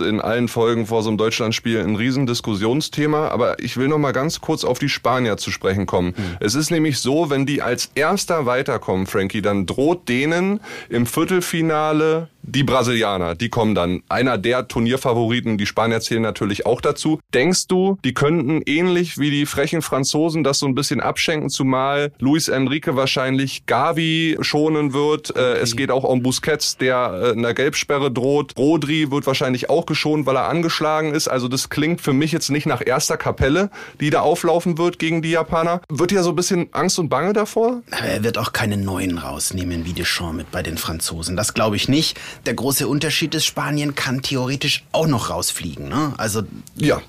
in 0.01 0.19
allen 0.19 0.47
Folgen 0.47 0.85
vor 0.85 1.03
so 1.03 1.09
einem 1.09 1.17
Deutschlandspiel 1.17 1.79
ein 1.79 1.95
Riesendiskussionsthema. 1.95 3.29
Aber 3.29 3.59
ich 3.59 3.77
will 3.77 3.87
noch 3.87 3.97
mal 3.97 4.11
ganz 4.11 4.41
kurz 4.41 4.63
auf 4.63 4.79
die 4.79 4.89
Spanier 4.89 5.37
zu 5.37 5.51
sprechen 5.51 5.85
kommen. 5.85 6.09
Mhm. 6.09 6.37
Es 6.39 6.55
ist 6.55 6.71
nämlich 6.71 6.99
so, 6.99 7.29
wenn 7.29 7.45
die 7.45 7.61
als 7.61 7.91
Erster 7.95 8.45
weiterkommen, 8.45 9.07
Frankie, 9.07 9.41
dann 9.41 9.65
droht 9.65 10.09
denen 10.09 10.59
im 10.89 11.05
Viertelfinale 11.05 12.29
die 12.43 12.63
Brasilianer, 12.63 13.35
die 13.35 13.49
kommen 13.49 13.75
dann. 13.75 14.03
Einer 14.09 14.37
der 14.37 14.67
Turnierfavoriten, 14.67 15.57
die 15.57 15.65
Spanier 15.65 16.01
zählen 16.01 16.21
natürlich 16.21 16.65
auch 16.65 16.81
dazu. 16.81 17.19
Denkst 17.33 17.67
du, 17.67 17.97
die 18.03 18.13
könnten 18.13 18.61
ähnlich 18.65 19.17
wie 19.17 19.29
die 19.29 19.45
frechen 19.45 19.81
Franzosen 19.81 20.43
das 20.43 20.59
so 20.59 20.65
ein 20.65 20.75
bisschen 20.75 21.01
abschenken, 21.01 21.49
zumal 21.49 22.11
Luis 22.19 22.47
Enrique 22.47 22.95
wahrscheinlich 22.95 23.65
Gavi 23.65 24.37
schonen 24.41 24.93
wird. 24.93 25.35
Äh, 25.35 25.57
es 25.57 25.75
geht 25.75 25.91
auch 25.91 26.03
um 26.03 26.21
Busquets, 26.23 26.77
der 26.77 27.33
äh, 27.35 27.37
einer 27.37 27.53
Gelbsperre 27.53 28.11
droht. 28.11 28.53
Rodri 28.57 29.11
wird 29.11 29.27
wahrscheinlich 29.27 29.69
auch 29.69 29.85
geschont, 29.85 30.25
weil 30.25 30.35
er 30.35 30.47
angeschlagen 30.47 31.13
ist. 31.13 31.27
Also 31.27 31.47
das 31.47 31.69
klingt 31.69 32.01
für 32.01 32.13
mich 32.13 32.31
jetzt 32.31 32.49
nicht 32.49 32.65
nach 32.65 32.81
erster 32.85 33.17
Kapelle, 33.17 33.69
die 33.99 34.09
da 34.09 34.21
auflaufen 34.21 34.77
wird 34.77 34.99
gegen 34.99 35.21
die 35.21 35.31
Japaner. 35.31 35.81
Wird 35.89 36.11
ja 36.11 36.23
so 36.23 36.29
ein 36.29 36.35
bisschen 36.35 36.69
Angst 36.71 36.97
und 36.99 37.09
Bange 37.09 37.33
davor? 37.33 37.81
Aber 37.91 38.07
er 38.07 38.23
wird 38.23 38.37
auch 38.37 38.53
keine 38.53 38.77
neuen 38.77 39.17
rausnehmen 39.17 39.85
wie 39.85 39.93
Deschamps 39.93 40.21
mit 40.37 40.51
bei 40.51 40.61
den 40.61 40.77
Franzosen. 40.77 41.35
Das 41.35 41.53
glaube 41.53 41.75
ich 41.75 41.87
nicht 41.87 42.19
der 42.45 42.53
große 42.53 42.87
Unterschied 42.87 43.35
ist, 43.35 43.45
Spanien 43.45 43.95
kann 43.95 44.21
theoretisch 44.21 44.85
auch 44.91 45.07
noch 45.07 45.29
rausfliegen. 45.29 45.89
Ne? 45.89 46.13
Also 46.17 46.43
ja 46.75 47.01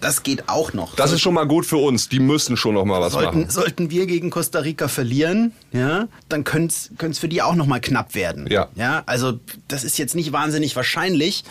das 0.00 0.22
geht 0.22 0.48
auch 0.48 0.72
noch. 0.72 0.94
Das 0.96 1.12
ist 1.12 1.20
schon 1.20 1.34
mal 1.34 1.46
gut 1.46 1.66
für 1.66 1.76
uns. 1.76 2.08
Die 2.08 2.20
müssen 2.20 2.56
schon 2.56 2.74
noch 2.74 2.84
mal 2.84 3.00
was 3.00 3.12
sollten, 3.12 3.40
machen. 3.40 3.50
Sollten 3.50 3.90
wir 3.90 4.06
gegen 4.06 4.30
Costa 4.30 4.60
Rica 4.60 4.88
verlieren, 4.88 5.52
ja, 5.72 6.08
dann 6.28 6.44
könnte 6.44 6.74
es 6.98 7.18
für 7.18 7.28
die 7.28 7.42
auch 7.42 7.54
noch 7.54 7.66
mal 7.66 7.80
knapp 7.80 8.14
werden. 8.14 8.46
Ja. 8.50 8.68
ja. 8.74 9.02
Also 9.06 9.40
das 9.68 9.84
ist 9.84 9.98
jetzt 9.98 10.14
nicht 10.14 10.32
wahnsinnig 10.32 10.76
wahrscheinlich, 10.76 11.44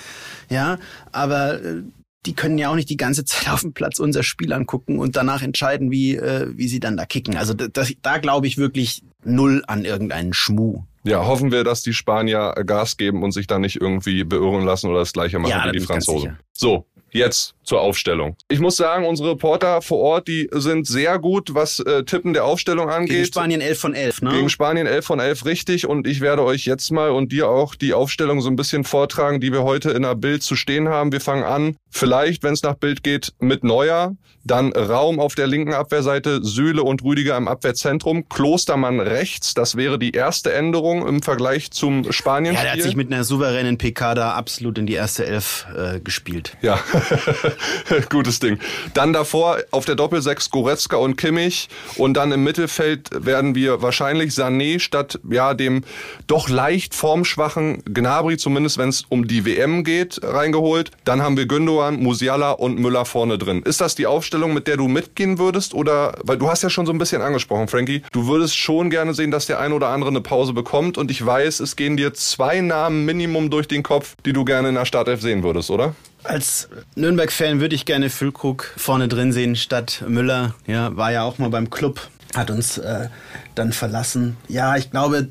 ja, 0.49 0.77
aber 1.11 1.61
äh, 1.63 1.83
die 2.25 2.33
können 2.33 2.57
ja 2.57 2.69
auch 2.69 2.75
nicht 2.75 2.89
die 2.89 2.97
ganze 2.97 3.25
Zeit 3.25 3.49
auf 3.49 3.61
dem 3.61 3.73
Platz 3.73 3.99
unser 3.99 4.23
Spiel 4.23 4.53
angucken 4.53 4.99
und 4.99 5.15
danach 5.15 5.41
entscheiden, 5.41 5.91
wie, 5.91 6.15
äh, 6.15 6.47
wie 6.55 6.67
sie 6.67 6.79
dann 6.79 6.97
da 6.97 7.05
kicken. 7.05 7.37
Also 7.37 7.53
das, 7.53 7.93
da 8.01 8.17
glaube 8.17 8.47
ich 8.47 8.57
wirklich 8.57 9.03
null 9.27 9.63
an 9.67 9.85
irgendeinen 9.85 10.33
Schmuh. 10.33 10.83
Ja, 11.03 11.25
hoffen 11.25 11.51
wir, 11.51 11.63
dass 11.63 11.83
die 11.83 11.93
Spanier 11.93 12.53
Gas 12.65 12.97
geben 12.97 13.23
und 13.23 13.31
sich 13.31 13.47
da 13.47 13.59
nicht 13.59 13.79
irgendwie 13.79 14.23
beirren 14.23 14.65
lassen 14.65 14.89
oder 14.89 14.99
das 14.99 15.13
gleiche 15.13 15.39
machen 15.39 15.51
Ja, 15.51 15.65
wie 15.67 15.79
die 15.79 15.85
Franzosen. 15.85 16.37
So, 16.51 16.85
jetzt 17.17 17.53
zur 17.63 17.81
Aufstellung. 17.81 18.35
Ich 18.47 18.59
muss 18.59 18.77
sagen, 18.77 19.05
unsere 19.05 19.31
Reporter 19.31 19.81
vor 19.81 19.99
Ort, 19.99 20.27
die 20.27 20.49
sind 20.53 20.87
sehr 20.87 21.19
gut, 21.19 21.53
was 21.53 21.79
äh, 21.79 22.03
Tippen 22.03 22.33
der 22.33 22.45
Aufstellung 22.45 22.89
angeht. 22.89 23.09
Gegen 23.09 23.25
Spanien 23.25 23.61
11 23.61 23.79
von 23.79 23.93
11, 23.93 24.21
ne? 24.21 24.31
Gegen 24.31 24.49
Spanien 24.49 24.87
11 24.87 25.05
von 25.05 25.19
11 25.19 25.45
richtig 25.45 25.87
und 25.87 26.07
ich 26.07 26.21
werde 26.21 26.43
euch 26.43 26.65
jetzt 26.65 26.91
mal 26.91 27.11
und 27.11 27.31
dir 27.31 27.49
auch 27.49 27.75
die 27.75 27.93
Aufstellung 27.93 28.41
so 28.41 28.49
ein 28.49 28.55
bisschen 28.55 28.85
vortragen, 28.85 29.41
die 29.41 29.51
wir 29.51 29.63
heute 29.63 29.91
in 29.91 30.03
der 30.03 30.15
Bild 30.15 30.43
zu 30.43 30.55
stehen 30.55 30.87
haben. 30.87 31.11
Wir 31.11 31.19
fangen 31.19 31.43
an, 31.43 31.75
vielleicht, 31.89 32.43
wenn 32.43 32.53
es 32.53 32.63
nach 32.63 32.75
Bild 32.75 33.03
geht, 33.03 33.33
mit 33.39 33.65
Neuer, 33.65 34.15
dann 34.45 34.71
Raum 34.71 35.19
auf 35.19 35.35
der 35.35 35.47
linken 35.47 35.73
Abwehrseite, 35.73 36.39
Süle 36.43 36.83
und 36.83 37.03
Rüdiger 37.03 37.35
im 37.35 37.49
Abwehrzentrum, 37.49 38.29
Klostermann 38.29 39.01
rechts, 39.01 39.53
das 39.53 39.75
wäre 39.75 39.99
die 39.99 40.11
erste 40.11 40.53
Änderung 40.53 41.05
im 41.05 41.21
Vergleich 41.21 41.71
zum 41.71 42.09
spanien 42.11 42.55
ja, 42.55 42.61
der 42.61 42.71
hat 42.71 42.81
sich 42.81 42.95
mit 42.95 43.11
einer 43.11 43.25
souveränen 43.25 43.77
PK 43.77 44.15
da 44.15 44.31
absolut 44.31 44.77
in 44.77 44.85
die 44.85 44.93
erste 44.93 45.25
Elf 45.25 45.67
äh, 45.75 45.99
gespielt. 45.99 46.55
Ja, 46.61 46.79
gutes 48.09 48.39
Ding. 48.39 48.59
Dann 48.93 49.13
davor 49.13 49.57
auf 49.71 49.85
der 49.85 49.95
Doppelsechs 49.95 50.49
Goretzka 50.49 50.97
und 50.97 51.17
Kimmich 51.17 51.69
und 51.97 52.15
dann 52.15 52.31
im 52.31 52.43
Mittelfeld 52.43 53.09
werden 53.13 53.55
wir 53.55 53.81
wahrscheinlich 53.81 54.31
Sané 54.31 54.79
statt 54.79 55.19
ja 55.29 55.53
dem 55.53 55.83
doch 56.27 56.49
leicht 56.49 56.95
formschwachen 56.95 57.83
Gnabry, 57.85 58.37
zumindest 58.37 58.77
wenn 58.77 58.89
es 58.89 59.03
um 59.09 59.27
die 59.27 59.45
WM 59.45 59.83
geht, 59.83 60.19
reingeholt. 60.23 60.91
Dann 61.05 61.21
haben 61.21 61.37
wir 61.37 61.45
Gündogan, 61.45 62.01
Musiala 62.01 62.51
und 62.51 62.79
Müller 62.79 63.05
vorne 63.05 63.37
drin. 63.37 63.63
Ist 63.63 63.81
das 63.81 63.95
die 63.95 64.07
Aufstellung, 64.07 64.53
mit 64.53 64.67
der 64.67 64.77
du 64.77 64.87
mitgehen 64.87 65.37
würdest 65.37 65.73
oder 65.73 66.17
weil 66.23 66.37
du 66.37 66.49
hast 66.49 66.63
ja 66.63 66.69
schon 66.69 66.85
so 66.85 66.91
ein 66.91 66.97
bisschen 66.97 67.21
angesprochen, 67.21 67.67
Frankie, 67.67 68.03
du 68.11 68.27
würdest 68.27 68.57
schon 68.57 68.89
gerne 68.89 69.13
sehen, 69.13 69.31
dass 69.31 69.45
der 69.45 69.59
ein 69.59 69.73
oder 69.73 69.89
andere 69.89 70.09
eine 70.09 70.21
Pause 70.21 70.53
bekommt 70.53 70.97
und 70.97 71.11
ich 71.11 71.25
weiß, 71.25 71.59
es 71.59 71.75
gehen 71.75 71.97
dir 71.97 72.13
zwei 72.13 72.61
Namen 72.61 73.05
Minimum 73.05 73.49
durch 73.49 73.67
den 73.67 73.83
Kopf, 73.83 74.15
die 74.25 74.33
du 74.33 74.45
gerne 74.45 74.69
in 74.69 74.75
der 74.75 74.85
Startelf 74.85 75.21
sehen 75.21 75.43
würdest, 75.43 75.69
oder? 75.69 75.95
Als 76.27 76.67
Nürnberg-Fan 76.95 77.61
würde 77.61 77.73
ich 77.73 77.85
gerne 77.85 78.09
Füllkrug 78.09 78.73
vorne 78.75 79.07
drin 79.07 79.31
sehen 79.31 79.55
statt 79.55 80.03
Müller. 80.05 80.55
Ja, 80.65 80.95
war 80.97 81.11
ja 81.11 81.23
auch 81.23 81.37
mal 81.37 81.49
beim 81.49 81.69
Club, 81.69 82.01
hat 82.35 82.51
uns 82.51 82.77
äh, 82.77 83.07
dann 83.55 83.71
verlassen. 83.71 84.35
Ja, 84.49 84.75
ich 84.75 84.91
glaube, 84.91 85.27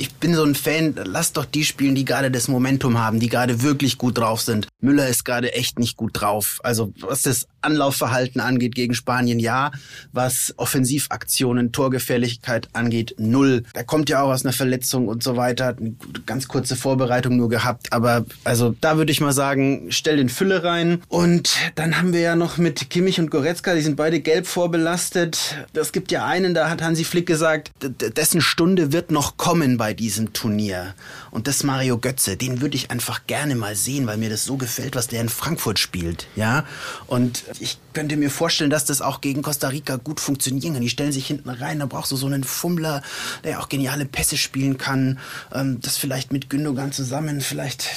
ich 0.00 0.14
bin 0.14 0.34
so 0.34 0.42
ein 0.42 0.54
Fan, 0.54 0.94
lasst 1.04 1.36
doch 1.36 1.44
die 1.44 1.62
spielen, 1.62 1.94
die 1.94 2.06
gerade 2.06 2.30
das 2.30 2.48
Momentum 2.48 2.98
haben, 2.98 3.20
die 3.20 3.28
gerade 3.28 3.62
wirklich 3.62 3.98
gut 3.98 4.16
drauf 4.16 4.40
sind. 4.40 4.66
Müller 4.80 5.06
ist 5.08 5.26
gerade 5.26 5.52
echt 5.52 5.78
nicht 5.78 5.98
gut 5.98 6.12
drauf. 6.14 6.58
Also 6.62 6.94
was 7.00 7.20
das 7.20 7.46
Anlaufverhalten 7.60 8.40
angeht 8.40 8.74
gegen 8.74 8.94
Spanien, 8.94 9.38
ja. 9.38 9.72
Was 10.12 10.54
Offensivaktionen, 10.56 11.72
Torgefährlichkeit 11.72 12.68
angeht, 12.72 13.14
null. 13.18 13.64
Da 13.74 13.82
kommt 13.82 14.08
ja 14.08 14.22
auch 14.22 14.30
aus 14.30 14.42
einer 14.44 14.54
Verletzung 14.54 15.06
und 15.06 15.22
so 15.22 15.36
weiter. 15.36 15.76
Eine 15.76 15.94
ganz 16.24 16.48
kurze 16.48 16.76
Vorbereitung 16.76 17.36
nur 17.36 17.50
gehabt. 17.50 17.92
Aber 17.92 18.24
also 18.44 18.74
da 18.80 18.96
würde 18.96 19.12
ich 19.12 19.20
mal 19.20 19.32
sagen, 19.32 19.88
stell 19.90 20.16
den 20.16 20.30
Fülle 20.30 20.64
rein. 20.64 21.02
Und 21.08 21.54
dann 21.74 21.98
haben 21.98 22.14
wir 22.14 22.20
ja 22.20 22.36
noch 22.36 22.56
mit 22.56 22.88
Kimmich 22.88 23.20
und 23.20 23.30
Goretzka, 23.30 23.74
die 23.74 23.82
sind 23.82 23.96
beide 23.96 24.20
gelb 24.20 24.46
vorbelastet. 24.46 25.56
Es 25.74 25.92
gibt 25.92 26.10
ja 26.10 26.24
einen, 26.24 26.54
da 26.54 26.70
hat 26.70 26.80
Hansi 26.80 27.04
Flick 27.04 27.26
gesagt, 27.26 27.70
dessen 27.82 28.40
Stunde 28.40 28.94
wird 28.94 29.10
noch 29.10 29.36
kommen 29.36 29.76
bei 29.76 29.89
diesem 29.94 30.32
Turnier. 30.32 30.94
Und 31.30 31.46
das 31.46 31.62
Mario 31.62 31.98
Götze, 31.98 32.36
den 32.36 32.60
würde 32.60 32.76
ich 32.76 32.90
einfach 32.90 33.26
gerne 33.26 33.54
mal 33.54 33.76
sehen, 33.76 34.06
weil 34.06 34.16
mir 34.16 34.30
das 34.30 34.44
so 34.44 34.56
gefällt, 34.56 34.94
was 34.96 35.06
der 35.06 35.20
in 35.20 35.28
Frankfurt 35.28 35.78
spielt. 35.78 36.26
Ja. 36.36 36.64
Und 37.06 37.44
ich 37.58 37.78
könnte 37.92 38.16
mir 38.16 38.30
vorstellen, 38.30 38.70
dass 38.70 38.84
das 38.84 39.02
auch 39.02 39.20
gegen 39.20 39.42
Costa 39.42 39.68
Rica 39.68 39.96
gut 39.96 40.20
funktionieren 40.20 40.74
kann. 40.74 40.82
Die 40.82 40.90
stellen 40.90 41.12
sich 41.12 41.26
hinten 41.26 41.48
rein, 41.48 41.78
da 41.78 41.86
brauchst 41.86 42.12
du 42.12 42.16
so 42.16 42.26
einen 42.26 42.44
Fummler, 42.44 43.02
der 43.44 43.60
auch 43.60 43.68
geniale 43.68 44.04
Pässe 44.04 44.36
spielen 44.36 44.78
kann. 44.78 45.18
Ähm, 45.52 45.80
das 45.80 45.96
vielleicht 45.96 46.32
mit 46.32 46.50
Gündogan 46.50 46.92
zusammen, 46.92 47.40
vielleicht, 47.40 47.88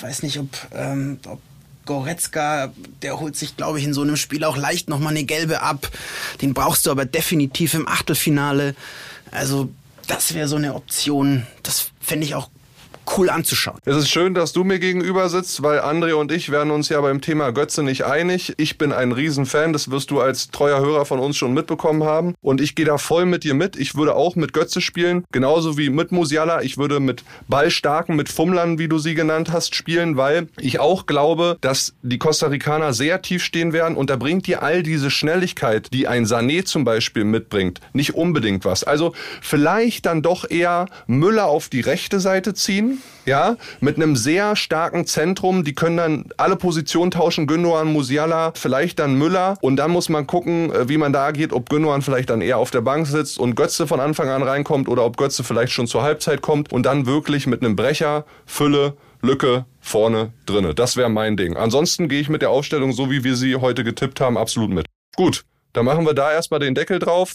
weiß 0.00 0.22
nicht, 0.22 0.38
ob, 0.38 0.48
ähm, 0.72 1.18
ob 1.26 1.40
Goretzka, 1.88 2.70
der 3.00 3.18
holt 3.18 3.34
sich, 3.34 3.56
glaube 3.56 3.78
ich, 3.78 3.84
in 3.86 3.94
so 3.94 4.02
einem 4.02 4.16
Spiel 4.16 4.44
auch 4.44 4.58
leicht 4.58 4.90
nochmal 4.90 5.14
eine 5.14 5.24
gelbe 5.24 5.62
ab. 5.62 5.90
Den 6.42 6.52
brauchst 6.52 6.84
du 6.84 6.90
aber 6.90 7.06
definitiv 7.06 7.72
im 7.72 7.88
Achtelfinale. 7.88 8.76
Also, 9.30 9.70
das 10.08 10.34
wäre 10.34 10.48
so 10.48 10.56
eine 10.56 10.74
Option. 10.74 11.46
Das 11.62 11.92
fände 12.00 12.26
ich 12.26 12.34
auch 12.34 12.50
cool 13.16 13.30
anzuschauen. 13.30 13.78
Es 13.84 13.96
ist 13.96 14.10
schön, 14.10 14.34
dass 14.34 14.52
du 14.52 14.64
mir 14.64 14.78
gegenüber 14.78 15.28
sitzt, 15.28 15.62
weil 15.62 15.80
André 15.80 16.14
und 16.14 16.32
ich 16.32 16.50
werden 16.50 16.70
uns 16.70 16.88
ja 16.88 17.00
beim 17.00 17.20
Thema 17.20 17.52
Götze 17.52 17.82
nicht 17.82 18.04
einig. 18.04 18.54
Ich 18.56 18.78
bin 18.78 18.92
ein 18.92 19.12
Riesenfan, 19.12 19.72
das 19.72 19.90
wirst 19.90 20.10
du 20.10 20.20
als 20.20 20.50
treuer 20.50 20.80
Hörer 20.80 21.04
von 21.04 21.18
uns 21.18 21.36
schon 21.36 21.54
mitbekommen 21.54 22.04
haben. 22.04 22.34
Und 22.40 22.60
ich 22.60 22.74
gehe 22.74 22.86
da 22.86 22.98
voll 22.98 23.26
mit 23.26 23.44
dir 23.44 23.54
mit. 23.54 23.76
Ich 23.76 23.94
würde 23.94 24.14
auch 24.14 24.36
mit 24.36 24.52
Götze 24.52 24.80
spielen, 24.80 25.24
genauso 25.32 25.78
wie 25.78 25.90
mit 25.90 26.12
Musiala. 26.12 26.62
Ich 26.62 26.78
würde 26.78 27.00
mit 27.00 27.24
Ballstarken, 27.48 28.16
mit 28.16 28.28
Fummlern, 28.28 28.78
wie 28.78 28.88
du 28.88 28.98
sie 28.98 29.14
genannt 29.14 29.52
hast, 29.52 29.74
spielen, 29.74 30.16
weil 30.16 30.48
ich 30.58 30.80
auch 30.80 31.06
glaube, 31.06 31.56
dass 31.60 31.94
die 32.02 32.18
Costa 32.18 32.48
Ricaner 32.48 32.92
sehr 32.92 33.22
tief 33.22 33.42
stehen 33.42 33.72
werden. 33.72 33.96
Und 33.96 34.10
da 34.10 34.16
bringt 34.16 34.46
dir 34.46 34.62
all 34.62 34.82
diese 34.82 35.10
Schnelligkeit, 35.10 35.92
die 35.92 36.08
ein 36.08 36.26
Sané 36.26 36.64
zum 36.64 36.84
Beispiel 36.84 37.24
mitbringt, 37.24 37.80
nicht 37.92 38.14
unbedingt 38.14 38.64
was. 38.64 38.84
Also 38.84 39.14
vielleicht 39.40 40.06
dann 40.06 40.22
doch 40.22 40.48
eher 40.48 40.86
Müller 41.06 41.46
auf 41.46 41.68
die 41.68 41.80
rechte 41.80 42.20
Seite 42.20 42.54
ziehen 42.54 42.97
ja, 43.28 43.56
mit 43.80 43.96
einem 43.96 44.16
sehr 44.16 44.56
starken 44.56 45.06
Zentrum. 45.06 45.62
Die 45.62 45.74
können 45.74 45.96
dann 45.96 46.24
alle 46.36 46.56
Positionen 46.56 47.10
tauschen. 47.10 47.46
Gündogan, 47.46 47.92
Musiala, 47.92 48.52
vielleicht 48.54 48.98
dann 48.98 49.14
Müller. 49.14 49.58
Und 49.60 49.76
dann 49.76 49.90
muss 49.90 50.08
man 50.08 50.26
gucken, 50.26 50.72
äh, 50.72 50.88
wie 50.88 50.96
man 50.96 51.12
da 51.12 51.30
geht, 51.30 51.52
ob 51.52 51.68
Gündogan 51.68 52.02
vielleicht 52.02 52.30
dann 52.30 52.40
eher 52.40 52.58
auf 52.58 52.70
der 52.70 52.80
Bank 52.80 53.06
sitzt 53.06 53.38
und 53.38 53.54
Götze 53.54 53.86
von 53.86 54.00
Anfang 54.00 54.28
an 54.28 54.42
reinkommt 54.42 54.88
oder 54.88 55.04
ob 55.04 55.16
Götze 55.16 55.44
vielleicht 55.44 55.72
schon 55.72 55.86
zur 55.86 56.02
Halbzeit 56.02 56.42
kommt 56.42 56.72
und 56.72 56.84
dann 56.84 57.06
wirklich 57.06 57.46
mit 57.46 57.62
einem 57.62 57.76
Brecher, 57.76 58.24
Fülle, 58.46 58.94
Lücke 59.20 59.66
vorne 59.80 60.32
drinne. 60.46 60.74
Das 60.74 60.96
wäre 60.96 61.10
mein 61.10 61.36
Ding. 61.36 61.56
Ansonsten 61.56 62.08
gehe 62.08 62.20
ich 62.20 62.28
mit 62.28 62.42
der 62.42 62.50
Aufstellung, 62.50 62.92
so 62.92 63.10
wie 63.10 63.24
wir 63.24 63.36
sie 63.36 63.56
heute 63.56 63.84
getippt 63.84 64.20
haben, 64.20 64.36
absolut 64.38 64.70
mit. 64.70 64.86
Gut, 65.16 65.44
dann 65.72 65.84
machen 65.84 66.06
wir 66.06 66.14
da 66.14 66.32
erstmal 66.32 66.60
den 66.60 66.74
Deckel 66.74 66.98
drauf 66.98 67.34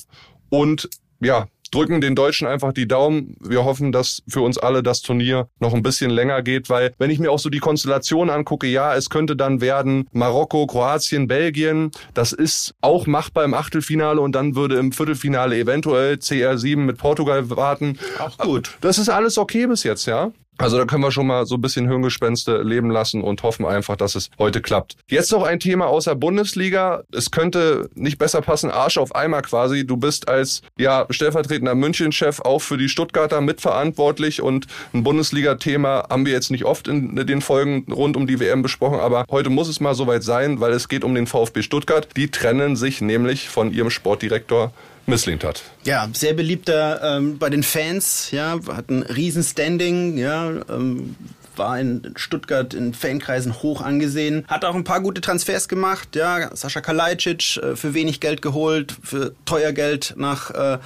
und 0.50 0.90
ja, 1.20 1.48
drücken 1.74 2.02
den 2.02 2.16
Deutschen 2.16 2.48
einfach 2.48 2.74
die 2.74 2.88
Daumen. 2.88 3.36
Wir 3.40 3.66
hoffen, 3.66 3.92
dass 3.92 4.22
für 4.28 4.42
uns 4.42 4.58
alle 4.58 4.84
das 4.84 5.02
Turnier 5.02 5.48
noch 5.60 5.74
ein 5.74 5.84
bisschen 5.84 6.12
länger 6.12 6.42
geht, 6.42 6.70
weil 6.70 6.94
wenn 6.98 7.10
ich 7.10 7.20
mir 7.20 7.32
auch 7.32 7.40
so 7.40 7.50
die 7.50 7.60
Konstellation 7.60 8.30
angucke, 8.30 8.68
ja, 8.68 8.96
es 8.96 9.10
könnte 9.10 9.36
dann 9.36 9.62
werden 9.62 10.08
Marokko, 10.12 10.68
Kroatien, 10.68 11.28
Belgien. 11.28 11.92
Das 12.14 12.32
ist 12.32 12.76
auch 12.82 13.08
machbar 13.08 13.44
im 13.44 13.54
Achtelfinale 13.54 14.22
und 14.22 14.34
dann 14.34 14.56
würde 14.56 14.78
im 14.78 14.92
Viertelfinale 14.92 15.58
eventuell 15.58 16.16
CR7 16.16 16.78
mit 16.78 16.98
Portugal 16.98 17.50
warten. 17.50 17.98
Auch 18.20 18.38
gut. 18.38 18.78
Das 18.82 18.98
ist 18.98 19.10
alles 19.10 19.38
okay 19.38 19.68
bis 19.68 19.84
jetzt, 19.84 20.06
ja? 20.06 20.32
Also 20.58 20.78
da 20.78 20.86
können 20.86 21.04
wir 21.04 21.12
schon 21.12 21.28
mal 21.28 21.46
so 21.46 21.56
ein 21.56 21.62
bisschen 21.62 21.88
Hirngespenste 21.88 22.62
leben 22.62 22.92
lassen 22.92 23.22
und 23.22 23.42
hoffen 23.44 23.66
einfach, 23.66 23.96
dass 23.96 24.16
es 24.16 24.30
heute 24.38 24.62
klappt. 24.62 24.96
Jetzt 25.08 25.32
noch 25.32 25.44
ein 25.44 25.60
Thema 25.60 25.88
außer 25.88 26.16
Bundesliga. 26.16 27.04
Es 27.12 27.32
könnte 27.32 27.90
nicht 27.96 28.18
besser 28.18 28.42
passen, 28.42 28.70
Arsch 28.70 28.98
auf 28.98 29.16
Eimer 29.16 29.42
quasi. 29.42 29.86
Du 29.86 29.98
bist 29.98 30.28
als 30.28 30.62
ja, 30.78 31.06
stellvertretender 31.10 31.76
München-Chef 31.76 32.40
auch 32.42 32.60
für 32.60 32.78
die 32.78 32.90
Stuttgarter 32.90 33.42
mitverantwortlich 33.42 34.42
und 34.42 34.68
ein 34.94 35.04
Bundesliga-Thema 35.04 36.08
haben 36.10 36.26
wir 36.26 36.34
jetzt 36.34 36.52
nicht 36.52 36.66
oft 36.66 36.88
in 36.88 37.16
den 37.16 37.42
Folgen 37.42 37.92
rund 37.92 38.16
um 38.16 38.28
die 38.28 38.40
WM 38.40 38.62
besprochen, 38.62 39.00
aber 39.00 39.26
heute 39.32 39.50
muss 39.50 39.68
es 39.68 39.80
mal 39.80 39.96
soweit 39.96 40.24
sein, 40.24 40.60
weil 40.60 40.74
es 40.74 40.88
geht 40.88 41.04
um 41.04 41.16
den 41.16 41.28
VfB 41.28 41.64
Stuttgart. 41.64 42.08
Die 42.16 42.30
trennen 42.30 42.76
sich 42.76 43.02
nämlich 43.02 43.50
von 43.50 43.74
ihrem 43.74 43.90
Sportdirektor 43.90 44.72
Misslintat. 45.06 45.64
Ja, 45.84 46.10
sehr 46.14 46.34
beliebter 46.34 47.18
ähm, 47.18 47.38
bei 47.38 47.50
den 47.50 47.64
Fans, 47.64 48.32
ja, 48.32 48.58
hat 48.68 48.90
ein 48.90 49.04
Riesenstanding, 49.04 50.18
ja, 50.18 50.50
ähm, 50.70 51.16
war 51.58 51.80
in 51.80 52.14
Stuttgart 52.16 52.74
in 52.74 52.94
Fankreisen 52.94 53.62
hoch 53.62 53.82
angesehen, 53.82 54.46
hat 54.48 54.66
auch 54.66 54.76
ein 54.76 54.84
paar 54.84 55.02
gute 55.02 55.22
Transfers 55.22 55.68
gemacht, 55.68 56.16
ja, 56.16 56.56
Sascha 56.56 56.82
Kalajdzic 56.82 57.58
äh, 57.58 57.76
für 57.76 57.94
wenig 57.94 58.20
Geld 58.20 58.42
geholt, 58.42 58.96
für 59.04 59.34
teuer 59.46 59.72
Geld 59.72 60.14
nach 60.18 60.52
äh, 60.52 60.80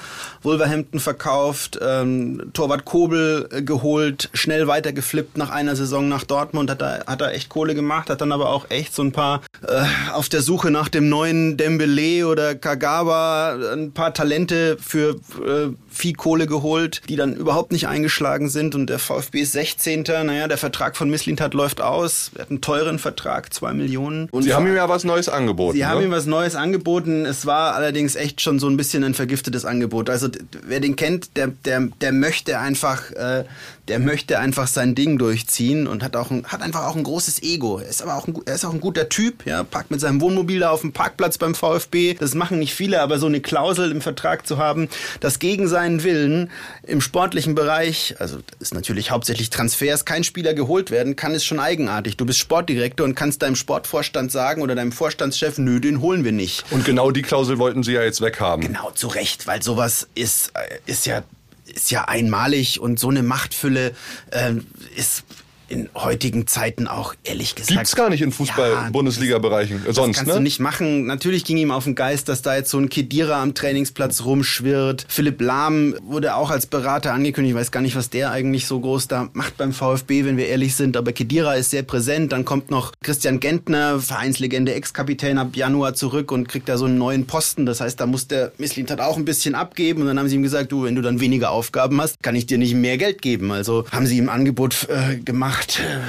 Wolverhampton 0.44 1.00
verkauft, 1.00 1.80
ähm, 1.82 2.52
Torwart 2.54 2.86
Kobel 2.86 3.48
äh, 3.52 3.62
geholt, 3.62 4.30
schnell 4.34 4.68
weitergeflippt 4.68 5.38
nach 5.38 5.50
einer 5.50 5.76
Saison 5.76 6.08
nach 6.08 6.24
Dortmund, 6.24 6.70
hat 6.70 6.82
er, 6.82 7.06
hat 7.08 7.22
er 7.22 7.34
echt 7.34 7.50
Kohle 7.50 7.76
gemacht, 7.76 8.10
hat 8.10 8.22
dann 8.22 8.32
aber 8.32 8.50
auch 8.50 8.70
echt 8.70 8.94
so 8.94 9.02
ein 9.02 9.12
paar 9.12 9.42
äh, 9.68 9.86
auf 10.14 10.30
der 10.30 10.42
Suche 10.42 10.72
nach 10.72 10.90
dem 10.90 11.10
neuen 11.10 11.58
Dembele 11.58 12.28
oder 12.28 12.56
Kagawa 12.56 13.56
ein 13.74 13.92
paar 13.92 14.14
Talente 14.14 14.78
für, 14.80 15.16
äh, 15.46 15.70
viel 15.98 16.14
Kohle 16.14 16.46
geholt, 16.46 17.02
die 17.10 17.16
dann 17.16 17.36
überhaupt 17.36 17.72
nicht 17.72 17.88
eingeschlagen 17.88 18.50
sind 18.50 18.76
und 18.76 18.88
der 18.88 19.00
VfB 19.00 19.42
ist 19.42 19.54
16. 19.54 20.04
Naja, 20.04 20.48
der 20.48 20.58
Vertrag 20.58 20.96
von 20.96 21.10
Misslintat 21.10 21.54
läuft 21.54 21.82
aus. 21.82 22.32
Er 22.36 22.44
hat 22.44 22.50
einen 22.52 22.62
teuren 22.62 23.00
Vertrag, 23.00 23.54
zwei 23.54 23.74
Millionen. 23.74 24.30
Und 24.30 24.44
Sie 24.44 24.54
haben 24.54 24.68
ihm 24.68 24.76
ja 24.76 24.88
was 24.88 25.04
Neues 25.04 25.28
angeboten. 25.28 25.74
Sie 25.74 25.84
ne? 25.84 25.90
haben 25.90 26.04
ihm 26.04 26.12
was 26.12 26.28
Neues 26.28 26.56
angeboten. 26.56 27.26
Es 27.26 27.46
war 27.46 27.74
allerdings 27.74 28.16
echt 28.16 28.42
schon 28.42 28.60
so 28.60 28.68
ein 28.68 28.78
bisschen 28.78 29.04
ein 29.04 29.16
vergiftetes 29.16 29.66
Angebot. 29.66 30.10
Also 30.10 30.30
wer 30.64 30.80
den 30.80 30.96
kennt, 30.96 31.36
der, 31.36 31.48
der, 31.48 31.88
der 32.02 32.12
möchte 32.12 32.60
einfach, 32.60 33.12
äh, 33.12 33.46
der 33.88 34.00
möchte 34.00 34.40
einfach 34.40 34.68
sein 34.68 34.94
Ding 34.94 35.18
durchziehen 35.18 35.88
und 35.88 36.04
hat 36.04 36.16
auch 36.16 36.30
ein, 36.30 36.46
hat 36.46 36.62
einfach 36.62 36.86
auch 36.86 36.96
ein 36.96 37.04
großes 37.04 37.42
Ego. 37.42 37.80
Er 37.80 37.88
ist 37.88 38.02
aber 38.04 38.16
auch 38.16 38.28
ein, 38.28 38.38
er 38.46 38.56
ist 38.56 38.66
auch 38.66 38.74
ein 38.74 38.82
guter 38.82 39.10
Typ. 39.10 39.46
Ja, 39.46 39.64
parkt 39.64 39.90
mit 39.90 40.00
seinem 40.00 40.22
Wohnmobil 40.22 40.60
da 40.60 40.70
auf 40.70 40.82
dem 40.82 40.94
Parkplatz 40.94 41.38
beim 41.38 41.56
VfB. 41.56 42.14
Das 42.14 42.36
machen 42.36 42.60
nicht 42.60 42.76
viele, 42.76 43.02
aber 43.02 43.18
so 43.18 43.26
eine 43.26 43.42
Klausel 43.42 43.92
im 43.92 44.02
Vertrag 44.02 44.46
zu 44.46 44.58
haben, 44.58 44.90
dass 45.22 45.40
gegen 45.40 45.68
seinen 45.88 46.04
Willen 46.04 46.52
im 46.84 47.02
sportlichen 47.02 47.56
Bereich, 47.56 48.16
also 48.20 48.40
ist 48.60 48.74
natürlich 48.74 49.12
hauptsächlich 49.12 49.50
Transfers, 49.50 50.06
kein 50.06 50.24
Spieler 50.24 50.54
geholt 50.54 50.92
werden 50.92 51.16
kann, 51.16 51.34
ist 51.34 51.46
schon 51.46 51.60
eigenartig. 51.60 52.18
Du 52.18 52.26
bist 52.26 52.40
Sportdirektor 52.40 53.06
und 53.06 53.16
kannst 53.16 53.42
deinem 53.42 53.56
Sportvorstand 53.56 54.32
sagen 54.32 54.62
oder 54.62 54.76
deinem 54.76 54.92
Vorstandschef, 54.92 55.58
nö, 55.58 55.80
den 55.80 56.02
holen 56.02 56.26
wir 56.26 56.34
nicht. 56.34 56.66
Und 56.72 56.86
genau 56.86 57.12
die 57.12 57.22
Klausel 57.22 57.58
wollten 57.58 57.84
Sie 57.84 57.94
ja 57.94 58.04
jetzt 58.04 58.22
weghaben. 58.22 58.66
Genau, 58.66 58.92
zu 58.92 59.08
Recht, 59.08 59.48
weil 59.48 59.62
sowas 59.62 60.08
ist, 60.16 60.52
äh, 60.56 60.92
ist 60.92 61.06
ja 61.06 61.24
ist 61.66 61.92
ja 61.92 62.06
einmalig 62.06 62.80
und 62.80 62.98
so 62.98 63.10
eine 63.10 63.24
Machtfülle 63.24 63.94
äh, 64.32 64.54
ist 64.96 65.24
in 65.70 65.90
heutigen 65.96 66.48
Zeiten 66.48 66.88
auch 66.88 67.14
ehrlich 67.24 67.56
gesagt. 67.56 67.78
Gibt's 67.78 67.96
gar 67.96 68.10
nicht 68.10 68.22
in 68.22 68.32
Fußball-Bundesliga-Bereichen. 68.32 69.86
Äh, 69.86 69.94
sonst, 69.94 69.98
das 69.98 70.18
kannst 70.18 70.28
ne? 70.28 70.34
du 70.36 70.40
nicht 70.42 70.60
machen. 70.60 71.06
Natürlich 71.06 71.46
ging 71.46 71.58
ihm 71.58 71.72
auf 71.72 71.84
den 71.84 71.96
Geist, 71.96 72.30
dass 72.30 72.42
da 72.42 72.56
jetzt 72.56 72.70
so 72.70 72.78
ein 72.78 72.90
Kedira 72.90 73.42
am 73.42 73.54
Trainingsplatz 73.54 74.24
rumschwirrt. 74.24 75.06
Philipp 75.08 75.42
Lahm 75.42 75.96
wurde 76.02 76.36
auch 76.36 76.50
als 76.50 76.66
Berater 76.66 77.14
angekündigt. 77.14 77.56
Ich 77.56 77.60
weiß 77.60 77.72
gar 77.72 77.82
nicht, 77.82 77.96
was 77.96 78.10
der 78.10 78.32
eigentlich 78.32 78.68
so 78.68 78.80
groß 78.80 79.08
da 79.08 79.30
macht 79.34 79.58
beim 79.58 79.74
VfB, 79.74 80.26
wenn 80.26 80.38
wir 80.38 80.48
ehrlich 80.48 80.76
sind. 80.76 80.98
Aber 80.98 81.12
Kedira 81.12 81.56
ist 81.56 81.72
sehr 81.72 81.84
präsent. 81.84 82.32
Dann 82.32 82.46
kommt 82.46 82.72
noch 82.72 82.94
Christian 83.02 83.40
Gentner, 83.40 84.00
Vereinslegende, 84.00 84.74
Ex-Kapitän, 84.74 85.38
ab 85.38 85.56
Januar 85.56 85.94
zurück 85.94 86.32
und 86.32 86.48
kriegt 86.48 86.70
da 86.70 86.78
so 86.78 86.86
einen 86.86 86.98
neuen 86.98 87.28
Posten. 87.28 87.66
Das 87.66 87.82
heißt, 87.82 88.00
da 88.00 88.06
muss 88.06 88.28
der 88.28 88.52
Misslintat 88.58 89.02
auch 89.02 89.18
ein 89.18 89.26
bisschen 89.26 89.56
abgeben. 89.56 90.02
Und 90.02 90.08
dann 90.08 90.20
haben 90.20 90.30
sie 90.30 90.36
ihm 90.36 90.44
gesagt, 90.44 90.72
du, 90.72 90.84
wenn 90.84 90.96
du 90.96 91.02
dann 91.02 91.20
weniger 91.20 91.52
Aufgaben 91.52 92.00
hast, 92.02 92.24
kann 92.24 92.36
ich 92.36 92.46
dir 92.46 92.58
nicht 92.58 92.74
mehr 92.74 92.98
Geld 92.98 93.22
geben. 93.22 93.52
Also 93.52 93.86
haben 93.92 94.06
sie 94.06 94.18
ihm 94.18 94.30
Angebot 94.30 94.88
äh, 94.90 95.18
gemacht, 95.18 95.57
äh, 95.80 96.00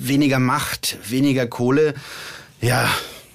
weniger 0.00 0.38
Macht, 0.38 0.98
weniger 1.08 1.46
Kohle. 1.46 1.94
Ja, 2.60 2.88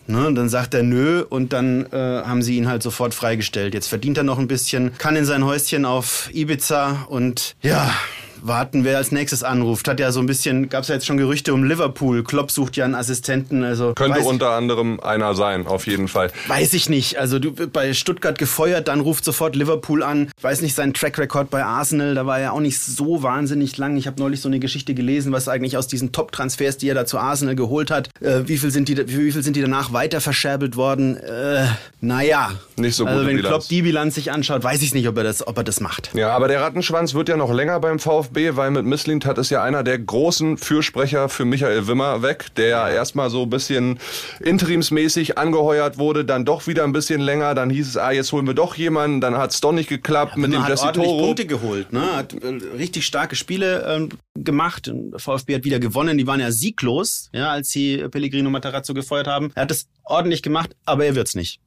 Ne, 0.10 0.34
dann 0.34 0.48
sagt 0.48 0.74
er 0.74 0.84
nö 0.84 1.22
und 1.22 1.52
dann 1.52 1.86
äh, 1.92 1.98
haben 1.98 2.42
sie 2.42 2.56
ihn 2.56 2.70
halt 2.70 2.82
sofort 2.82 3.14
freigestellt. 3.14 3.74
Jetzt 3.74 3.88
verdient 3.88 4.18
er 4.18 4.24
noch 4.24 4.40
ein 4.40 4.48
bisschen, 4.48 4.98
kann 4.98 5.18
in 5.18 5.26
sein 5.26 5.44
Häuschen 5.44 5.84
auf 5.84 6.30
Ibiza 6.34 7.08
und 7.10 7.58
ja, 7.62 7.94
warten, 8.42 8.84
wer 8.84 8.98
als 8.98 9.12
nächstes 9.12 9.44
anruft. 9.44 9.88
Hat 9.88 10.00
ja 10.00 10.12
so 10.12 10.20
ein 10.20 10.26
bisschen, 10.26 10.70
gab 10.70 10.84
es 10.84 10.90
ja 10.90 10.96
jetzt 10.96 11.06
schon 11.06 11.18
Gerüchte 11.18 11.54
um 11.54 11.64
Liverpool. 11.64 12.24
Klopp 12.24 12.52
sucht 12.52 12.78
ja 12.78 12.86
einen 12.86 12.96
Assistenten. 12.96 13.64
Also 13.64 13.94
Könnte 13.94 14.20
unter 14.22 14.52
anderem 14.52 15.00
einer 15.00 15.36
sein, 15.36 15.68
auf 15.68 15.88
jeden 15.88 16.08
Fall. 16.08 16.32
weiß 16.48 16.74
ich 16.74 16.90
nicht. 16.90 17.18
Also 17.18 17.40
du 17.40 17.52
bei 17.54 17.94
Stuttgart 17.94 18.38
gefeuert, 18.38 18.88
dann 18.88 19.00
ruft 19.00 19.26
sofort 19.26 19.56
Liverpool 19.56 20.04
an. 20.04 20.30
Weiß 20.42 20.62
nicht, 20.62 20.76
sein 20.76 20.94
Track 20.94 21.18
Record 21.20 21.50
bei 21.50 21.64
Arsenal, 21.64 22.16
da 22.16 22.26
war 22.26 22.40
er 22.40 22.54
auch 22.54 22.60
nicht 22.60 22.80
so 22.80 23.24
wahnsinnig 23.24 23.78
lang. 23.78 23.98
Ich 23.98 24.08
habe 24.08 24.20
neulich 24.20 24.42
so 24.42 24.50
eine 24.50 24.60
Geschichte 24.60 24.94
gelesen, 24.94 25.32
was 25.32 25.48
eigentlich 25.48 25.78
aus 25.78 25.88
diesen 25.88 26.12
Top-Transfers, 26.12 26.78
die 26.78 26.90
er 26.90 26.96
da 26.96 27.06
zu 27.06 27.18
Arsenal 27.18 27.56
geholt 27.56 27.92
hat, 27.92 28.10
äh, 28.22 28.42
wie 28.48 28.58
viel 28.58 28.72
sind 28.72 28.90
die, 28.90 28.98
wie 28.98 29.32
viel 29.32 29.44
sind 29.44 29.56
die 29.56 29.62
danach 29.62 29.94
weiter 29.94 30.22
verscherbelt 30.22 30.76
worden? 30.76 31.18
Äh, 31.18 31.66
naja. 32.02 32.52
Nicht 32.76 32.96
so 32.96 33.06
Also 33.06 33.18
gute 33.20 33.28
wenn 33.30 33.38
Bilanz. 33.38 33.54
Klopp 33.54 33.68
die 33.70 33.82
Bilanz 33.82 34.16
sich 34.16 34.32
anschaut, 34.32 34.64
weiß 34.64 34.82
ich 34.82 34.94
nicht, 34.94 35.08
ob 35.08 35.18
er 35.18 35.24
das, 35.24 35.46
ob 35.48 35.58
er 35.58 35.64
das 35.64 35.80
macht. 35.80 36.12
Ja, 36.14 36.36
aber 36.36 36.48
der 36.48 36.62
Rattenschwanz 36.62 37.14
wird 37.14 37.30
ja 37.30 37.38
noch 37.38 37.52
länger 37.52 37.80
beim 37.80 38.00
VfB, 38.00 38.27
weil 38.36 38.72
mit 38.72 38.86
Misslint 38.86 39.26
ist 39.26 39.50
ja 39.50 39.64
einer 39.64 39.84
der 39.84 40.00
großen 40.00 40.58
Fürsprecher 40.58 41.30
für 41.30 41.46
Michael 41.46 41.88
Wimmer 41.88 42.22
weg, 42.22 42.48
der 42.56 42.68
ja 42.68 42.90
erstmal 42.90 43.30
so 43.30 43.44
ein 43.44 43.50
bisschen 43.50 44.00
interimsmäßig 44.40 45.38
angeheuert 45.38 45.98
wurde, 45.98 46.26
dann 46.26 46.46
doch 46.46 46.68
wieder 46.68 46.84
ein 46.84 46.94
bisschen 46.94 47.22
länger, 47.22 47.56
dann 47.56 47.70
hieß 47.70 47.88
es, 47.90 47.98
ah, 47.98 48.12
jetzt 48.12 48.32
holen 48.32 48.48
wir 48.48 48.54
doch 48.54 48.76
jemanden, 48.76 49.22
dann 49.22 49.38
hat 49.38 49.52
es 49.52 49.62
doch 49.62 49.72
nicht 49.72 49.90
geklappt 49.90 50.38
mit 50.38 50.54
dem 50.54 50.64
hat 50.64 50.70
Jesse 50.70 50.92
Toro. 50.92 51.26
Punkte 51.26 51.46
geholt, 51.46 51.94
ne? 51.94 52.16
Hat 52.16 52.34
äh, 52.34 52.48
richtig 52.78 53.06
starke 53.06 53.36
Spiele 53.36 53.86
ähm, 53.88 54.10
gemacht. 54.36 54.92
VfB 55.16 55.56
hat 55.56 55.64
wieder 55.64 55.80
gewonnen. 55.80 56.18
Die 56.18 56.28
waren 56.28 56.40
ja 56.40 56.52
sieglos, 56.52 57.30
ja, 57.34 57.52
als 57.52 57.70
sie 57.70 57.98
Pellegrino 58.10 58.50
Matarazzo 58.50 58.94
gefeuert 58.94 59.28
haben. 59.28 59.52
Er 59.56 59.64
hat 59.64 59.72
es 59.72 59.88
ordentlich 60.10 60.42
gemacht, 60.42 60.76
aber 60.86 61.06
er 61.06 61.16
wird's 61.16 61.36
nicht. 61.36 61.60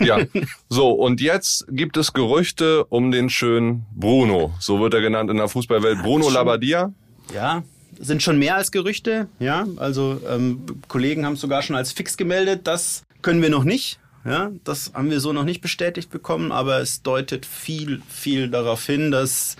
Ja. 0.00 0.18
So, 0.68 0.90
und 0.90 1.20
jetzt 1.20 1.66
gibt 1.70 1.96
es 1.96 2.12
Gerüchte 2.12 2.84
um 2.86 3.10
den 3.12 3.30
schönen 3.30 3.86
Bruno. 3.94 4.52
So 4.58 4.80
wird 4.80 4.92
er 4.94 5.00
genannt 5.00 5.30
in 5.30 5.36
der 5.36 5.48
Fußballwelt. 5.48 6.02
Bruno 6.02 6.24
schon- 6.24 6.34
Labbadia. 6.34 6.92
Ja, 7.32 7.62
sind 7.98 8.22
schon 8.22 8.38
mehr 8.38 8.56
als 8.56 8.72
Gerüchte, 8.72 9.28
ja. 9.38 9.66
Also 9.76 10.20
ähm, 10.28 10.64
Kollegen 10.88 11.24
haben 11.24 11.34
es 11.34 11.40
sogar 11.40 11.62
schon 11.62 11.76
als 11.76 11.92
fix 11.92 12.16
gemeldet. 12.16 12.62
Das 12.66 13.04
können 13.22 13.40
wir 13.40 13.50
noch 13.50 13.64
nicht. 13.64 14.00
Ja, 14.24 14.50
das 14.64 14.92
haben 14.94 15.10
wir 15.10 15.20
so 15.20 15.32
noch 15.32 15.44
nicht 15.44 15.60
bestätigt 15.60 16.10
bekommen, 16.10 16.50
aber 16.50 16.80
es 16.80 17.02
deutet 17.02 17.44
viel, 17.46 18.00
viel 18.08 18.48
darauf 18.48 18.84
hin, 18.86 19.10
dass 19.10 19.56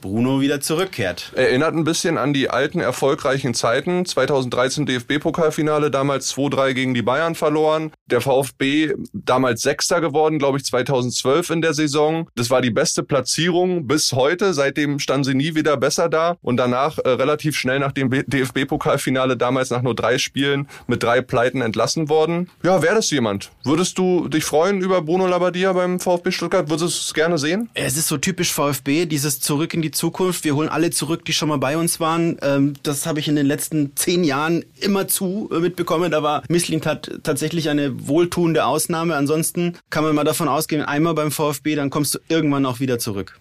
Bruno 0.00 0.40
wieder 0.40 0.60
zurückkehrt. 0.60 1.32
Erinnert 1.34 1.74
ein 1.74 1.84
bisschen 1.84 2.18
an 2.18 2.32
die 2.32 2.50
alten 2.50 2.80
erfolgreichen 2.80 3.54
Zeiten. 3.54 4.04
2013 4.04 4.86
DFB-Pokalfinale, 4.86 5.90
damals 5.90 6.34
2-3 6.34 6.72
gegen 6.74 6.94
die 6.94 7.02
Bayern 7.02 7.34
verloren. 7.34 7.92
Der 8.10 8.20
VfB 8.20 8.94
damals 9.12 9.62
Sechster 9.62 10.00
geworden, 10.00 10.38
glaube 10.38 10.58
ich, 10.58 10.64
2012 10.64 11.50
in 11.50 11.62
der 11.62 11.74
Saison. 11.74 12.28
Das 12.34 12.50
war 12.50 12.60
die 12.60 12.70
beste 12.70 13.02
Platzierung 13.02 13.86
bis 13.86 14.12
heute. 14.12 14.54
Seitdem 14.54 14.98
standen 14.98 15.24
sie 15.24 15.34
nie 15.34 15.54
wieder 15.54 15.76
besser 15.76 16.08
da. 16.08 16.36
Und 16.42 16.56
danach 16.56 16.98
äh, 16.98 17.08
relativ 17.10 17.56
schnell 17.56 17.78
nach 17.78 17.92
dem 17.92 18.10
DFB-Pokalfinale, 18.10 19.36
damals 19.36 19.70
nach 19.70 19.82
nur 19.82 19.94
drei 19.94 20.18
Spielen, 20.18 20.68
mit 20.86 21.02
drei 21.02 21.20
Pleiten 21.20 21.60
entlassen 21.60 22.08
worden. 22.08 22.48
Ja, 22.62 22.82
wäre 22.82 22.96
das 22.96 23.10
jemand? 23.10 23.50
Würdest 23.64 23.98
du 23.98 24.28
dich 24.28 24.44
freuen 24.44 24.80
über 24.80 25.02
Bruno 25.02 25.26
Labbadia 25.26 25.72
beim 25.72 26.00
VfB 26.00 26.30
Stuttgart? 26.30 26.70
Würdest 26.70 26.82
du 26.82 26.86
es 26.86 27.14
gerne 27.14 27.38
sehen? 27.38 27.68
Es 27.74 27.96
ist 27.96 28.08
so 28.08 28.16
typisch 28.16 28.52
VfB, 28.52 29.06
dieses 29.06 29.40
Zurück 29.40 29.74
in 29.74 29.82
die 29.82 29.90
Zukunft. 29.90 30.44
Wir 30.44 30.54
holen 30.54 30.68
alle 30.68 30.90
zurück, 30.90 31.24
die 31.24 31.32
schon 31.32 31.48
mal 31.48 31.58
bei 31.58 31.76
uns 31.76 32.00
waren. 32.00 32.38
Ähm, 32.42 32.74
das 32.82 33.06
habe 33.06 33.20
ich 33.20 33.28
in 33.28 33.36
den 33.36 33.46
letzten 33.46 33.94
zehn 33.96 34.24
Jahren 34.24 34.64
immer 34.80 35.08
zu 35.08 35.50
äh, 35.52 35.60
mitbekommen. 35.60 36.10
Da 36.10 36.22
war 36.22 36.42
Misslint 36.48 36.86
hat 36.86 37.10
tatsächlich 37.22 37.68
eine 37.68 37.94
wohltuende 38.06 38.64
Ausnahme. 38.64 39.16
Ansonsten 39.16 39.78
kann 39.90 40.04
man 40.04 40.14
mal 40.14 40.24
davon 40.24 40.48
ausgehen, 40.48 40.82
einmal 40.82 41.14
beim 41.14 41.30
VfB, 41.30 41.74
dann 41.74 41.90
kommst 41.90 42.14
du 42.14 42.18
irgendwann 42.28 42.66
auch 42.66 42.80
wieder 42.80 42.98
zurück. 42.98 43.38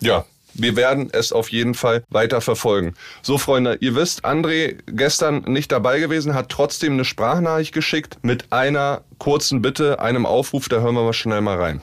Ja, 0.00 0.24
wir 0.54 0.76
werden 0.76 1.10
es 1.12 1.32
auf 1.32 1.50
jeden 1.50 1.74
Fall 1.74 2.02
weiter 2.08 2.40
verfolgen. 2.40 2.94
So, 3.22 3.38
Freunde, 3.38 3.78
ihr 3.80 3.94
wisst, 3.94 4.24
André 4.24 4.78
gestern 4.86 5.42
nicht 5.46 5.70
dabei 5.70 6.00
gewesen, 6.00 6.34
hat 6.34 6.48
trotzdem 6.48 6.94
eine 6.94 7.04
Sprachnachricht 7.04 7.72
geschickt 7.72 8.18
mit 8.22 8.52
einer 8.52 9.02
kurzen 9.18 9.62
Bitte, 9.62 10.00
einem 10.00 10.26
Aufruf, 10.26 10.68
da 10.68 10.80
hören 10.80 10.94
wir 10.94 11.04
mal 11.04 11.12
schnell 11.12 11.40
mal 11.40 11.58
rein. 11.58 11.80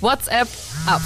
WhatsApp 0.00 0.48
ab. 0.86 1.02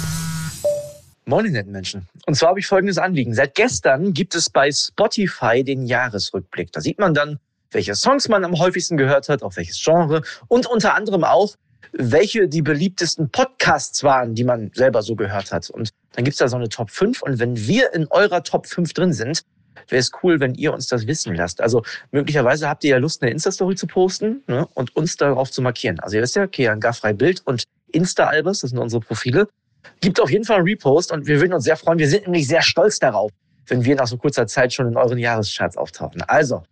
Moin, 1.27 1.51
netten 1.51 1.71
Menschen. 1.71 2.07
Und 2.27 2.35
zwar 2.35 2.49
habe 2.49 2.59
ich 2.59 2.67
folgendes 2.67 2.99
Anliegen. 2.99 3.33
Seit 3.33 3.55
gestern 3.55 4.13
gibt 4.13 4.35
es 4.35 4.49
bei 4.49 4.71
Spotify 4.71 5.63
den 5.63 5.87
Jahresrückblick. 5.87 6.71
Da 6.71 6.81
sieht 6.81 6.99
man 6.99 7.15
dann, 7.15 7.39
welche 7.75 7.93
Songs 7.93 8.27
man 8.29 8.43
am 8.43 8.57
häufigsten 8.57 8.97
gehört 8.97 9.29
hat, 9.29 9.43
auf 9.43 9.57
welches 9.57 9.81
Genre 9.83 10.23
und 10.47 10.65
unter 10.65 10.95
anderem 10.95 11.23
auch, 11.23 11.55
welche 11.91 12.47
die 12.47 12.61
beliebtesten 12.61 13.29
Podcasts 13.29 14.03
waren, 14.03 14.33
die 14.33 14.43
man 14.43 14.71
selber 14.73 15.01
so 15.01 15.15
gehört 15.15 15.51
hat. 15.51 15.69
Und 15.69 15.89
dann 16.13 16.23
gibt's 16.23 16.39
da 16.39 16.47
so 16.47 16.55
eine 16.55 16.69
Top 16.69 16.89
5 16.89 17.21
und 17.21 17.39
wenn 17.39 17.55
wir 17.55 17.93
in 17.93 18.07
eurer 18.07 18.43
Top 18.43 18.65
5 18.65 18.93
drin 18.93 19.13
sind, 19.13 19.43
wäre 19.89 19.99
es 19.99 20.11
cool, 20.23 20.39
wenn 20.39 20.55
ihr 20.55 20.73
uns 20.73 20.87
das 20.87 21.05
wissen 21.05 21.35
lasst. 21.35 21.61
Also 21.61 21.83
möglicherweise 22.11 22.67
habt 22.67 22.83
ihr 22.83 22.91
ja 22.91 22.97
Lust, 22.97 23.21
eine 23.21 23.31
Insta-Story 23.31 23.75
zu 23.75 23.87
posten 23.87 24.41
ne, 24.47 24.65
und 24.73 24.95
uns 24.95 25.17
darauf 25.17 25.51
zu 25.51 25.61
markieren. 25.61 25.99
Also 25.99 26.15
ihr 26.15 26.23
wisst 26.23 26.35
ja, 26.35 26.47
Kian 26.47 26.79
Gaffrey 26.79 27.13
Bild 27.13 27.41
und 27.45 27.65
Insta-Albers, 27.91 28.61
das 28.61 28.71
sind 28.71 28.79
unsere 28.79 29.01
Profile. 29.01 29.47
Gibt 30.01 30.19
auf 30.19 30.31
jeden 30.31 30.45
Fall 30.45 30.57
einen 30.57 30.65
Repost 30.65 31.11
und 31.11 31.27
wir 31.27 31.39
würden 31.39 31.53
uns 31.53 31.65
sehr 31.65 31.77
freuen. 31.77 31.99
Wir 31.99 32.09
sind 32.09 32.23
nämlich 32.23 32.47
sehr 32.47 32.61
stolz 32.61 32.99
darauf, 32.99 33.31
wenn 33.67 33.85
wir 33.85 33.95
nach 33.95 34.07
so 34.07 34.17
kurzer 34.17 34.47
Zeit 34.47 34.73
schon 34.73 34.87
in 34.87 34.97
euren 34.97 35.17
Jahrescharts 35.17 35.77
auftauchen. 35.77 36.21
Also, 36.23 36.63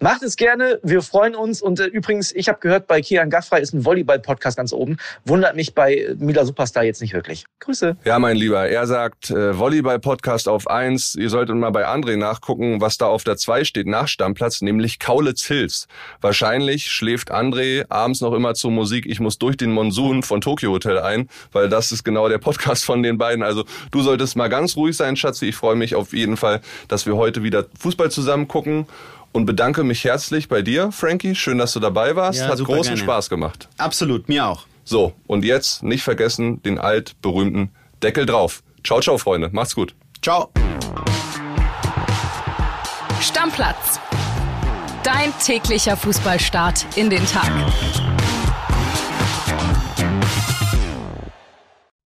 macht 0.00 0.22
es 0.22 0.36
gerne. 0.36 0.80
Wir 0.82 1.02
freuen 1.02 1.34
uns. 1.34 1.62
Und 1.62 1.78
äh, 1.78 1.86
übrigens, 1.86 2.32
ich 2.32 2.48
habe 2.48 2.58
gehört, 2.58 2.86
bei 2.86 3.00
Kian 3.00 3.30
Gaffrey 3.30 3.62
ist 3.62 3.72
ein 3.74 3.84
Volleyball-Podcast 3.84 4.56
ganz 4.56 4.72
oben. 4.72 4.96
Wundert 5.24 5.56
mich 5.56 5.74
bei 5.74 6.14
Mila 6.18 6.44
Superstar 6.44 6.84
jetzt 6.84 7.00
nicht 7.00 7.12
wirklich. 7.12 7.44
Grüße. 7.60 7.96
Ja, 8.04 8.18
mein 8.18 8.36
Lieber, 8.36 8.68
er 8.68 8.86
sagt 8.86 9.30
äh, 9.30 9.58
Volleyball-Podcast 9.58 10.48
auf 10.48 10.68
eins. 10.68 11.14
Ihr 11.14 11.30
solltet 11.30 11.56
mal 11.56 11.70
bei 11.70 11.86
André 11.86 12.16
nachgucken, 12.16 12.80
was 12.80 12.98
da 12.98 13.06
auf 13.06 13.24
der 13.24 13.36
zwei 13.36 13.64
steht 13.64 13.86
nach 13.86 14.08
Stammplatz, 14.08 14.62
nämlich 14.62 14.98
Kaulitz 14.98 15.44
Hills. 15.44 15.86
Wahrscheinlich 16.20 16.90
schläft 16.90 17.32
André 17.32 17.84
abends 17.88 18.20
noch 18.20 18.32
immer 18.32 18.54
zur 18.54 18.70
Musik 18.70 19.06
Ich 19.06 19.20
muss 19.20 19.38
durch 19.38 19.56
den 19.56 19.72
Monsun 19.72 20.22
von 20.22 20.40
Tokyo 20.40 20.72
Hotel 20.72 20.98
ein, 20.98 21.28
weil 21.52 21.68
das 21.68 21.92
ist 21.92 22.04
genau 22.04 22.28
der 22.28 22.38
Podcast 22.38 22.84
von 22.84 23.02
den 23.02 23.18
beiden. 23.18 23.42
Also 23.42 23.64
du 23.90 24.00
solltest 24.02 24.36
mal 24.36 24.48
ganz 24.48 24.76
ruhig 24.76 24.96
sein, 24.96 25.16
Schatzi. 25.16 25.46
Ich 25.46 25.56
freue 25.56 25.76
mich 25.76 25.94
auf 25.94 26.12
jeden 26.12 26.36
Fall, 26.36 26.60
dass 26.88 27.06
wir 27.06 27.16
heute 27.16 27.42
wieder 27.42 27.66
Fußball 27.78 28.10
zusammen 28.10 28.48
gucken. 28.48 28.86
Und 29.32 29.46
bedanke 29.46 29.84
mich 29.84 30.04
herzlich 30.04 30.48
bei 30.48 30.62
dir, 30.62 30.90
Frankie. 30.90 31.34
Schön, 31.34 31.58
dass 31.58 31.72
du 31.72 31.80
dabei 31.80 32.16
warst. 32.16 32.40
Ja, 32.40 32.48
Hat 32.48 32.58
großen 32.58 32.94
gerne. 32.94 32.98
Spaß 32.98 33.30
gemacht. 33.30 33.68
Absolut, 33.78 34.28
mir 34.28 34.46
auch. 34.46 34.66
So, 34.84 35.12
und 35.26 35.44
jetzt 35.44 35.82
nicht 35.84 36.02
vergessen 36.02 36.60
den 36.62 36.78
altberühmten 36.78 37.70
Deckel 38.02 38.26
drauf. 38.26 38.62
Ciao, 38.84 39.00
ciao, 39.00 39.18
Freunde. 39.18 39.50
Macht's 39.52 39.74
gut. 39.74 39.94
Ciao. 40.22 40.50
Stammplatz. 43.20 44.00
Dein 45.04 45.32
täglicher 45.44 45.96
Fußballstart 45.96 46.86
in 46.96 47.08
den 47.08 47.24
Tag. 47.26 47.50